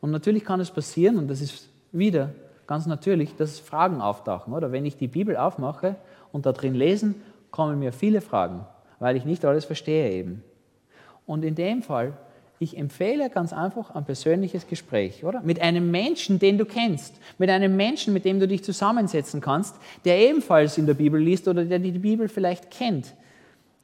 Und 0.00 0.10
natürlich 0.10 0.44
kann 0.44 0.60
es 0.60 0.70
passieren, 0.70 1.16
und 1.16 1.28
das 1.28 1.40
ist 1.40 1.68
wieder 1.92 2.30
ganz 2.66 2.86
natürlich, 2.86 3.36
dass 3.36 3.60
Fragen 3.60 4.00
auftauchen. 4.00 4.52
Oder 4.52 4.72
wenn 4.72 4.84
ich 4.84 4.96
die 4.96 5.08
Bibel 5.08 5.36
aufmache 5.36 5.96
und 6.32 6.44
da 6.44 6.52
drin 6.52 6.74
lesen, 6.74 7.22
kommen 7.50 7.78
mir 7.78 7.92
viele 7.92 8.20
Fragen, 8.20 8.66
weil 8.98 9.16
ich 9.16 9.24
nicht 9.24 9.44
alles 9.44 9.64
verstehe 9.64 10.10
eben. 10.10 10.42
Und 11.26 11.44
in 11.44 11.54
dem 11.54 11.82
Fall 11.82 12.14
ich 12.62 12.78
empfehle 12.78 13.28
ganz 13.28 13.52
einfach 13.52 13.92
ein 13.94 14.04
persönliches 14.04 14.68
Gespräch, 14.68 15.24
oder? 15.24 15.40
Mit 15.42 15.60
einem 15.60 15.90
Menschen, 15.90 16.38
den 16.38 16.58
du 16.58 16.64
kennst, 16.64 17.16
mit 17.36 17.50
einem 17.50 17.76
Menschen, 17.76 18.12
mit 18.12 18.24
dem 18.24 18.38
du 18.38 18.46
dich 18.46 18.62
zusammensetzen 18.62 19.40
kannst, 19.40 19.74
der 20.04 20.18
ebenfalls 20.18 20.78
in 20.78 20.86
der 20.86 20.94
Bibel 20.94 21.20
liest 21.20 21.48
oder 21.48 21.64
der 21.64 21.80
die 21.80 21.90
Bibel 21.90 22.28
vielleicht 22.28 22.70
kennt. 22.70 23.14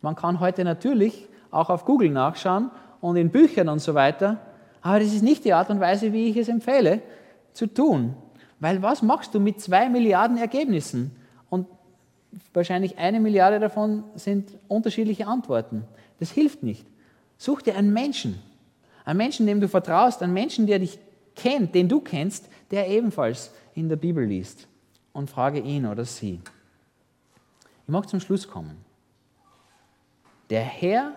Man 0.00 0.14
kann 0.14 0.38
heute 0.38 0.62
natürlich 0.62 1.26
auch 1.50 1.70
auf 1.70 1.84
Google 1.86 2.10
nachschauen 2.10 2.70
und 3.00 3.16
in 3.16 3.30
Büchern 3.30 3.68
und 3.68 3.80
so 3.80 3.94
weiter, 3.94 4.38
aber 4.80 5.00
das 5.00 5.08
ist 5.08 5.24
nicht 5.24 5.44
die 5.44 5.52
Art 5.52 5.70
und 5.70 5.80
Weise, 5.80 6.12
wie 6.12 6.28
ich 6.28 6.36
es 6.36 6.48
empfehle 6.48 7.02
zu 7.52 7.66
tun. 7.66 8.14
Weil 8.60 8.80
was 8.80 9.02
machst 9.02 9.34
du 9.34 9.40
mit 9.40 9.60
zwei 9.60 9.88
Milliarden 9.88 10.36
Ergebnissen? 10.36 11.10
Und 11.50 11.66
wahrscheinlich 12.54 12.96
eine 12.96 13.18
Milliarde 13.18 13.58
davon 13.58 14.04
sind 14.14 14.50
unterschiedliche 14.68 15.26
Antworten. 15.26 15.84
Das 16.20 16.30
hilft 16.30 16.62
nicht. 16.62 16.86
Such 17.38 17.62
dir 17.62 17.76
einen 17.76 17.92
Menschen, 17.92 18.40
ein 19.08 19.16
Menschen, 19.16 19.46
dem 19.46 19.58
du 19.58 19.68
vertraust, 19.68 20.22
ein 20.22 20.34
Menschen, 20.34 20.66
der 20.66 20.80
dich 20.80 20.98
kennt, 21.34 21.74
den 21.74 21.88
du 21.88 21.98
kennst, 21.98 22.46
der 22.70 22.88
ebenfalls 22.88 23.54
in 23.74 23.88
der 23.88 23.96
Bibel 23.96 24.22
liest. 24.22 24.68
Und 25.14 25.30
frage 25.30 25.60
ihn 25.60 25.86
oder 25.86 26.04
sie. 26.04 26.42
Ich 27.84 27.88
mag 27.88 28.06
zum 28.06 28.20
Schluss 28.20 28.46
kommen. 28.46 28.84
Der 30.50 30.60
Herr, 30.60 31.14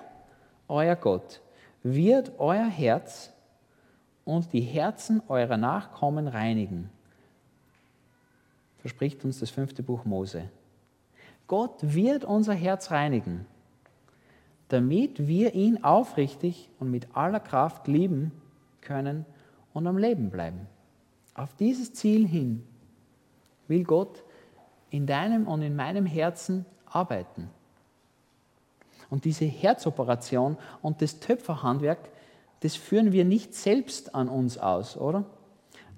euer 0.70 0.96
Gott, 0.96 1.42
wird 1.84 2.32
euer 2.38 2.66
Herz 2.66 3.34
und 4.24 4.54
die 4.54 4.62
Herzen 4.62 5.22
eurer 5.28 5.58
Nachkommen 5.58 6.30
reinigen. 6.30 6.90
Verspricht 8.78 9.26
uns 9.26 9.42
das 9.42 9.50
fünfte 9.50 9.84
Buch 9.84 10.06
Mose. 10.06 10.50
Gott 11.46 11.76
wird 11.82 12.24
unser 12.24 12.54
Herz 12.54 12.90
reinigen 12.90 13.46
damit 14.72 15.28
wir 15.28 15.54
ihn 15.54 15.84
aufrichtig 15.84 16.70
und 16.80 16.90
mit 16.90 17.14
aller 17.14 17.42
Kraft 17.42 17.90
lieben 17.90 18.32
können 18.80 19.26
und 19.74 19.86
am 19.86 19.98
Leben 19.98 20.30
bleiben. 20.30 20.68
Auf 21.34 21.54
dieses 21.56 21.92
Ziel 21.94 22.26
hin 22.26 22.64
will 23.68 23.84
Gott 23.84 24.24
in 24.90 25.06
deinem 25.06 25.46
und 25.46 25.62
in 25.62 25.76
meinem 25.76 26.06
Herzen 26.06 26.66
arbeiten. 26.86 27.50
Und 29.10 29.26
diese 29.26 29.44
Herzoperation 29.44 30.58
und 30.82 31.02
das 31.02 31.20
Töpferhandwerk, 31.20 32.10
das 32.62 32.78
führen 32.78 33.12
wir 33.12 33.26
nicht 33.26 33.54
selbst 33.54 34.16
an 34.16 34.30
uns 34.30 34.58
aus, 34.58 34.96
oder? 34.96 35.26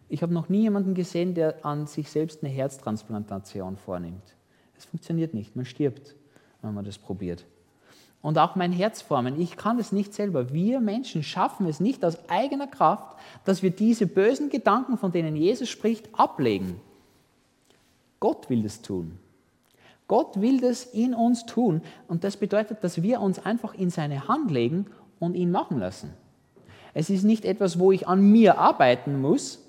Ich 0.10 0.24
habe 0.24 0.34
noch 0.34 0.50
nie 0.50 0.62
jemanden 0.62 0.96
gesehen, 0.96 1.36
der 1.36 1.64
an 1.64 1.86
sich 1.86 2.10
selbst 2.10 2.44
eine 2.44 2.52
Herztransplantation 2.52 3.78
vornimmt. 3.78 4.36
Es 4.76 4.86
funktioniert 4.86 5.36
nicht, 5.36 5.56
man 5.56 5.66
stirbt, 5.66 6.16
wenn 6.64 6.74
man 6.74 6.86
das 6.86 6.98
probiert 6.98 7.46
und 8.24 8.40
auch 8.40 8.56
mein 8.56 8.72
Herz 8.72 9.02
formen. 9.02 9.40
Ich 9.40 9.58
kann 9.58 9.78
es 9.78 9.92
nicht 9.92 10.14
selber. 10.14 10.54
Wir 10.54 10.80
Menschen 10.80 11.22
schaffen 11.22 11.68
es 11.68 11.80
nicht 11.80 12.04
aus 12.04 12.18
eigener 12.30 12.68
Kraft, 12.68 13.18
dass 13.44 13.62
wir 13.62 13.70
diese 13.70 14.08
bösen 14.08 14.50
Gedanken, 14.50 14.98
von 14.98 15.12
denen 15.12 15.36
Jesus 15.36 15.70
spricht, 15.70 16.08
ablegen. 16.18 16.80
Gott 18.22 18.50
will 18.50 18.64
das 18.64 18.82
tun. 18.82 19.20
Gott 20.08 20.40
will 20.40 20.62
das 20.62 20.86
in 20.86 21.14
uns 21.14 21.46
tun 21.46 21.82
und 22.08 22.24
das 22.24 22.38
bedeutet, 22.38 22.84
dass 22.84 23.02
wir 23.02 23.20
uns 23.20 23.46
einfach 23.46 23.74
in 23.74 23.90
seine 23.90 24.28
Hand 24.28 24.52
legen 24.52 24.86
und 25.20 25.36
ihn 25.36 25.52
machen 25.52 25.80
lassen. 25.80 26.14
Es 26.94 27.10
ist 27.10 27.24
nicht 27.24 27.44
etwas, 27.44 27.78
wo 27.78 27.92
ich 27.92 28.08
an 28.08 28.22
mir 28.22 28.58
arbeiten 28.58 29.20
muss, 29.20 29.60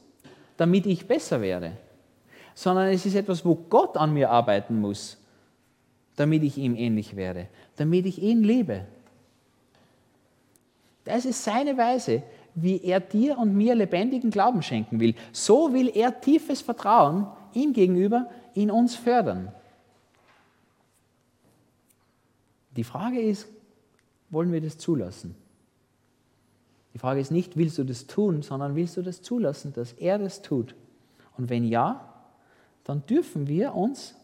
damit 0.56 0.86
ich 0.86 1.08
besser 1.08 1.40
werde, 1.40 1.72
sondern 2.54 2.88
es 2.88 3.04
ist 3.04 3.16
etwas, 3.16 3.44
wo 3.44 3.56
Gott 3.56 3.96
an 3.96 4.12
mir 4.12 4.30
arbeiten 4.30 4.80
muss, 4.80 5.16
damit 6.16 6.42
ich 6.42 6.58
ihm 6.58 6.76
ähnlich 6.76 7.16
werde, 7.16 7.48
damit 7.76 8.06
ich 8.06 8.22
ihn 8.22 8.42
liebe. 8.42 8.86
Das 11.04 11.24
ist 11.24 11.44
seine 11.44 11.76
Weise, 11.76 12.22
wie 12.54 12.82
er 12.82 13.00
dir 13.00 13.38
und 13.38 13.54
mir 13.54 13.74
lebendigen 13.74 14.30
Glauben 14.30 14.62
schenken 14.62 15.00
will. 15.00 15.14
So 15.32 15.72
will 15.72 15.90
er 15.94 16.20
tiefes 16.20 16.60
Vertrauen 16.60 17.26
ihm 17.52 17.72
gegenüber 17.72 18.30
in 18.54 18.70
uns 18.70 18.94
fördern. 18.94 19.52
Die 22.76 22.84
Frage 22.84 23.20
ist, 23.20 23.48
wollen 24.30 24.52
wir 24.52 24.60
das 24.60 24.78
zulassen? 24.78 25.34
Die 26.94 26.98
Frage 26.98 27.20
ist 27.20 27.30
nicht, 27.30 27.56
willst 27.56 27.78
du 27.78 27.84
das 27.84 28.06
tun, 28.06 28.42
sondern 28.42 28.76
willst 28.76 28.96
du 28.96 29.02
das 29.02 29.20
zulassen, 29.20 29.72
dass 29.72 29.92
er 29.92 30.18
das 30.18 30.42
tut? 30.42 30.74
Und 31.36 31.50
wenn 31.50 31.64
ja, 31.64 32.08
dann 32.84 33.04
dürfen 33.06 33.48
wir 33.48 33.74
uns 33.74 34.14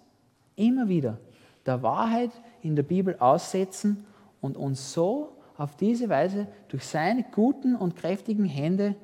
immer 0.55 0.89
wieder 0.89 1.19
der 1.67 1.83
Wahrheit 1.83 2.31
in 2.63 2.77
der 2.77 2.83
Bibel 2.83 3.17
aussetzen 3.19 4.05
und 4.41 4.57
uns 4.57 4.93
so 4.93 5.33
auf 5.57 5.77
diese 5.77 6.09
Weise 6.09 6.47
durch 6.69 6.85
seine 6.85 7.25
guten 7.25 7.77
und 7.77 7.97
kräftigen 7.97 8.45
Hände 8.45 8.95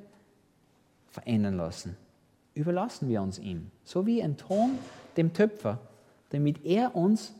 verändern 1.08 1.56
lassen. 1.56 1.96
Überlassen 2.54 3.08
wir 3.08 3.20
uns 3.20 3.38
ihm, 3.38 3.70
so 3.84 4.06
wie 4.06 4.22
ein 4.22 4.36
Ton 4.36 4.78
dem 5.16 5.32
Töpfer, 5.32 5.78
damit 6.30 6.64
er 6.64 6.96
uns 6.96 7.34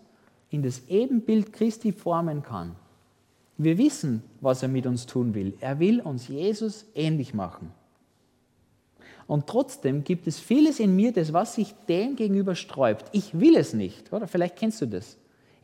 in 0.51 0.63
das 0.63 0.89
Ebenbild 0.89 1.53
Christi 1.53 1.93
formen 1.93 2.43
kann. 2.43 2.77
Wir 3.59 3.79
wissen, 3.79 4.23
was 4.41 4.63
er 4.63 4.69
mit 4.69 4.87
uns 4.87 5.07
tun 5.07 5.35
will. 5.35 5.55
Er 5.61 5.79
will 5.79 6.01
uns 6.01 6.29
Jesus 6.29 6.85
ähnlich 6.95 7.33
machen. 7.33 7.73
Und 9.27 9.47
trotzdem 9.47 10.05
gibt 10.05 10.27
es 10.27 10.39
vieles 10.39 10.79
in 10.79 10.95
mir, 10.95 11.13
das 11.13 11.33
was 11.33 11.55
sich 11.55 11.75
dem 11.89 12.15
gegenüber 12.15 12.55
sträubt. 12.55 13.07
Ich 13.13 13.39
will 13.39 13.57
es 13.57 13.73
nicht, 13.73 14.13
oder? 14.13 14.29
Vielleicht 14.29 14.57
kennst 14.57 14.81
du 14.81 14.87
das. 14.87 15.17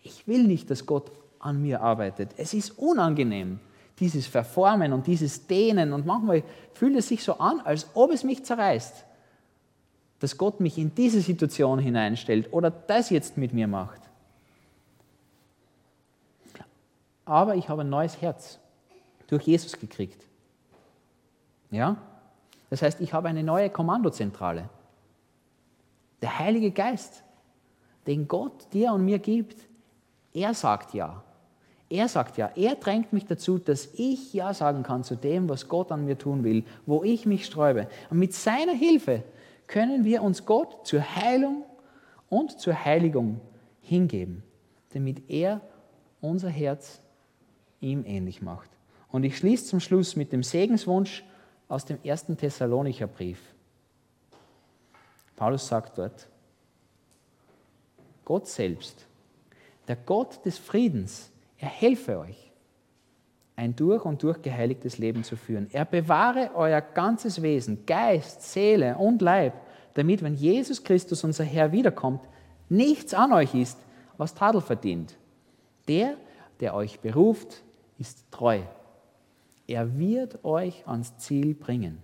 Ich 0.02 0.26
will 0.26 0.44
nicht, 0.44 0.68
dass 0.70 0.84
Gott 0.84 1.12
an 1.38 1.62
mir 1.62 1.80
arbeitet. 1.80 2.30
Es 2.36 2.54
ist 2.54 2.78
unangenehm, 2.78 3.60
dieses 4.00 4.26
Verformen 4.26 4.92
und 4.92 5.06
dieses 5.06 5.46
Dehnen. 5.46 5.92
Und 5.92 6.06
manchmal 6.06 6.42
fühlt 6.72 6.96
es 6.96 7.08
sich 7.08 7.22
so 7.22 7.34
an, 7.34 7.60
als 7.60 7.86
ob 7.94 8.10
es 8.10 8.24
mich 8.24 8.44
zerreißt, 8.44 9.04
dass 10.18 10.38
Gott 10.38 10.60
mich 10.60 10.78
in 10.78 10.94
diese 10.94 11.20
Situation 11.20 11.78
hineinstellt 11.78 12.52
oder 12.52 12.70
das 12.70 13.10
jetzt 13.10 13.36
mit 13.36 13.52
mir 13.52 13.68
macht. 13.68 14.00
Aber 17.24 17.54
ich 17.54 17.68
habe 17.68 17.82
ein 17.82 17.90
neues 17.90 18.20
Herz 18.20 18.58
durch 19.28 19.44
Jesus 19.44 19.78
gekriegt. 19.78 20.26
Ja? 21.70 21.96
Das 22.72 22.80
heißt, 22.80 23.02
ich 23.02 23.12
habe 23.12 23.28
eine 23.28 23.42
neue 23.42 23.68
Kommandozentrale. 23.68 24.70
Der 26.22 26.38
Heilige 26.38 26.70
Geist, 26.70 27.22
den 28.06 28.26
Gott 28.26 28.72
dir 28.72 28.94
und 28.94 29.04
mir 29.04 29.18
gibt, 29.18 29.68
er 30.32 30.54
sagt 30.54 30.94
ja. 30.94 31.22
Er 31.90 32.08
sagt 32.08 32.38
ja, 32.38 32.50
er 32.56 32.76
drängt 32.76 33.12
mich 33.12 33.26
dazu, 33.26 33.58
dass 33.58 33.90
ich 33.92 34.32
Ja 34.32 34.54
sagen 34.54 34.84
kann 34.84 35.04
zu 35.04 35.16
dem, 35.16 35.50
was 35.50 35.68
Gott 35.68 35.92
an 35.92 36.06
mir 36.06 36.16
tun 36.16 36.44
will, 36.44 36.64
wo 36.86 37.04
ich 37.04 37.26
mich 37.26 37.44
sträube. 37.44 37.88
Und 38.08 38.18
mit 38.18 38.32
seiner 38.32 38.72
Hilfe 38.72 39.22
können 39.66 40.04
wir 40.04 40.22
uns 40.22 40.46
Gott 40.46 40.86
zur 40.86 41.02
Heilung 41.02 41.64
und 42.30 42.58
zur 42.58 42.86
Heiligung 42.86 43.42
hingeben, 43.82 44.42
damit 44.94 45.28
er 45.28 45.60
unser 46.22 46.48
Herz 46.48 47.02
ihm 47.82 48.06
ähnlich 48.06 48.40
macht. 48.40 48.70
Und 49.10 49.24
ich 49.24 49.36
schließe 49.36 49.66
zum 49.66 49.80
Schluss 49.80 50.16
mit 50.16 50.32
dem 50.32 50.42
Segenswunsch 50.42 51.22
aus 51.72 51.86
dem 51.86 51.98
ersten 52.04 52.36
Thessalonicher 52.36 53.06
Brief. 53.06 53.40
Paulus 55.36 55.66
sagt 55.66 55.96
dort, 55.96 56.28
Gott 58.26 58.46
selbst, 58.46 59.06
der 59.88 59.96
Gott 59.96 60.44
des 60.44 60.58
Friedens, 60.58 61.30
er 61.56 61.68
helfe 61.68 62.18
euch, 62.18 62.52
ein 63.56 63.74
durch 63.74 64.04
und 64.04 64.22
durch 64.22 64.42
geheiligtes 64.42 64.98
Leben 64.98 65.24
zu 65.24 65.34
führen. 65.34 65.66
Er 65.72 65.86
bewahre 65.86 66.50
euer 66.54 66.82
ganzes 66.82 67.40
Wesen, 67.40 67.86
Geist, 67.86 68.42
Seele 68.42 68.98
und 68.98 69.22
Leib, 69.22 69.54
damit, 69.94 70.22
wenn 70.22 70.34
Jesus 70.34 70.84
Christus, 70.84 71.24
unser 71.24 71.44
Herr, 71.44 71.72
wiederkommt, 71.72 72.20
nichts 72.68 73.14
an 73.14 73.32
euch 73.32 73.54
ist, 73.54 73.78
was 74.18 74.34
Tadel 74.34 74.60
verdient. 74.60 75.16
Der, 75.88 76.18
der 76.60 76.74
euch 76.74 77.00
beruft, 77.00 77.62
ist 77.98 78.30
treu. 78.30 78.60
Er 79.72 79.96
wird 79.98 80.44
euch 80.44 80.86
ans 80.86 81.16
Ziel 81.16 81.54
bringen. 81.54 82.02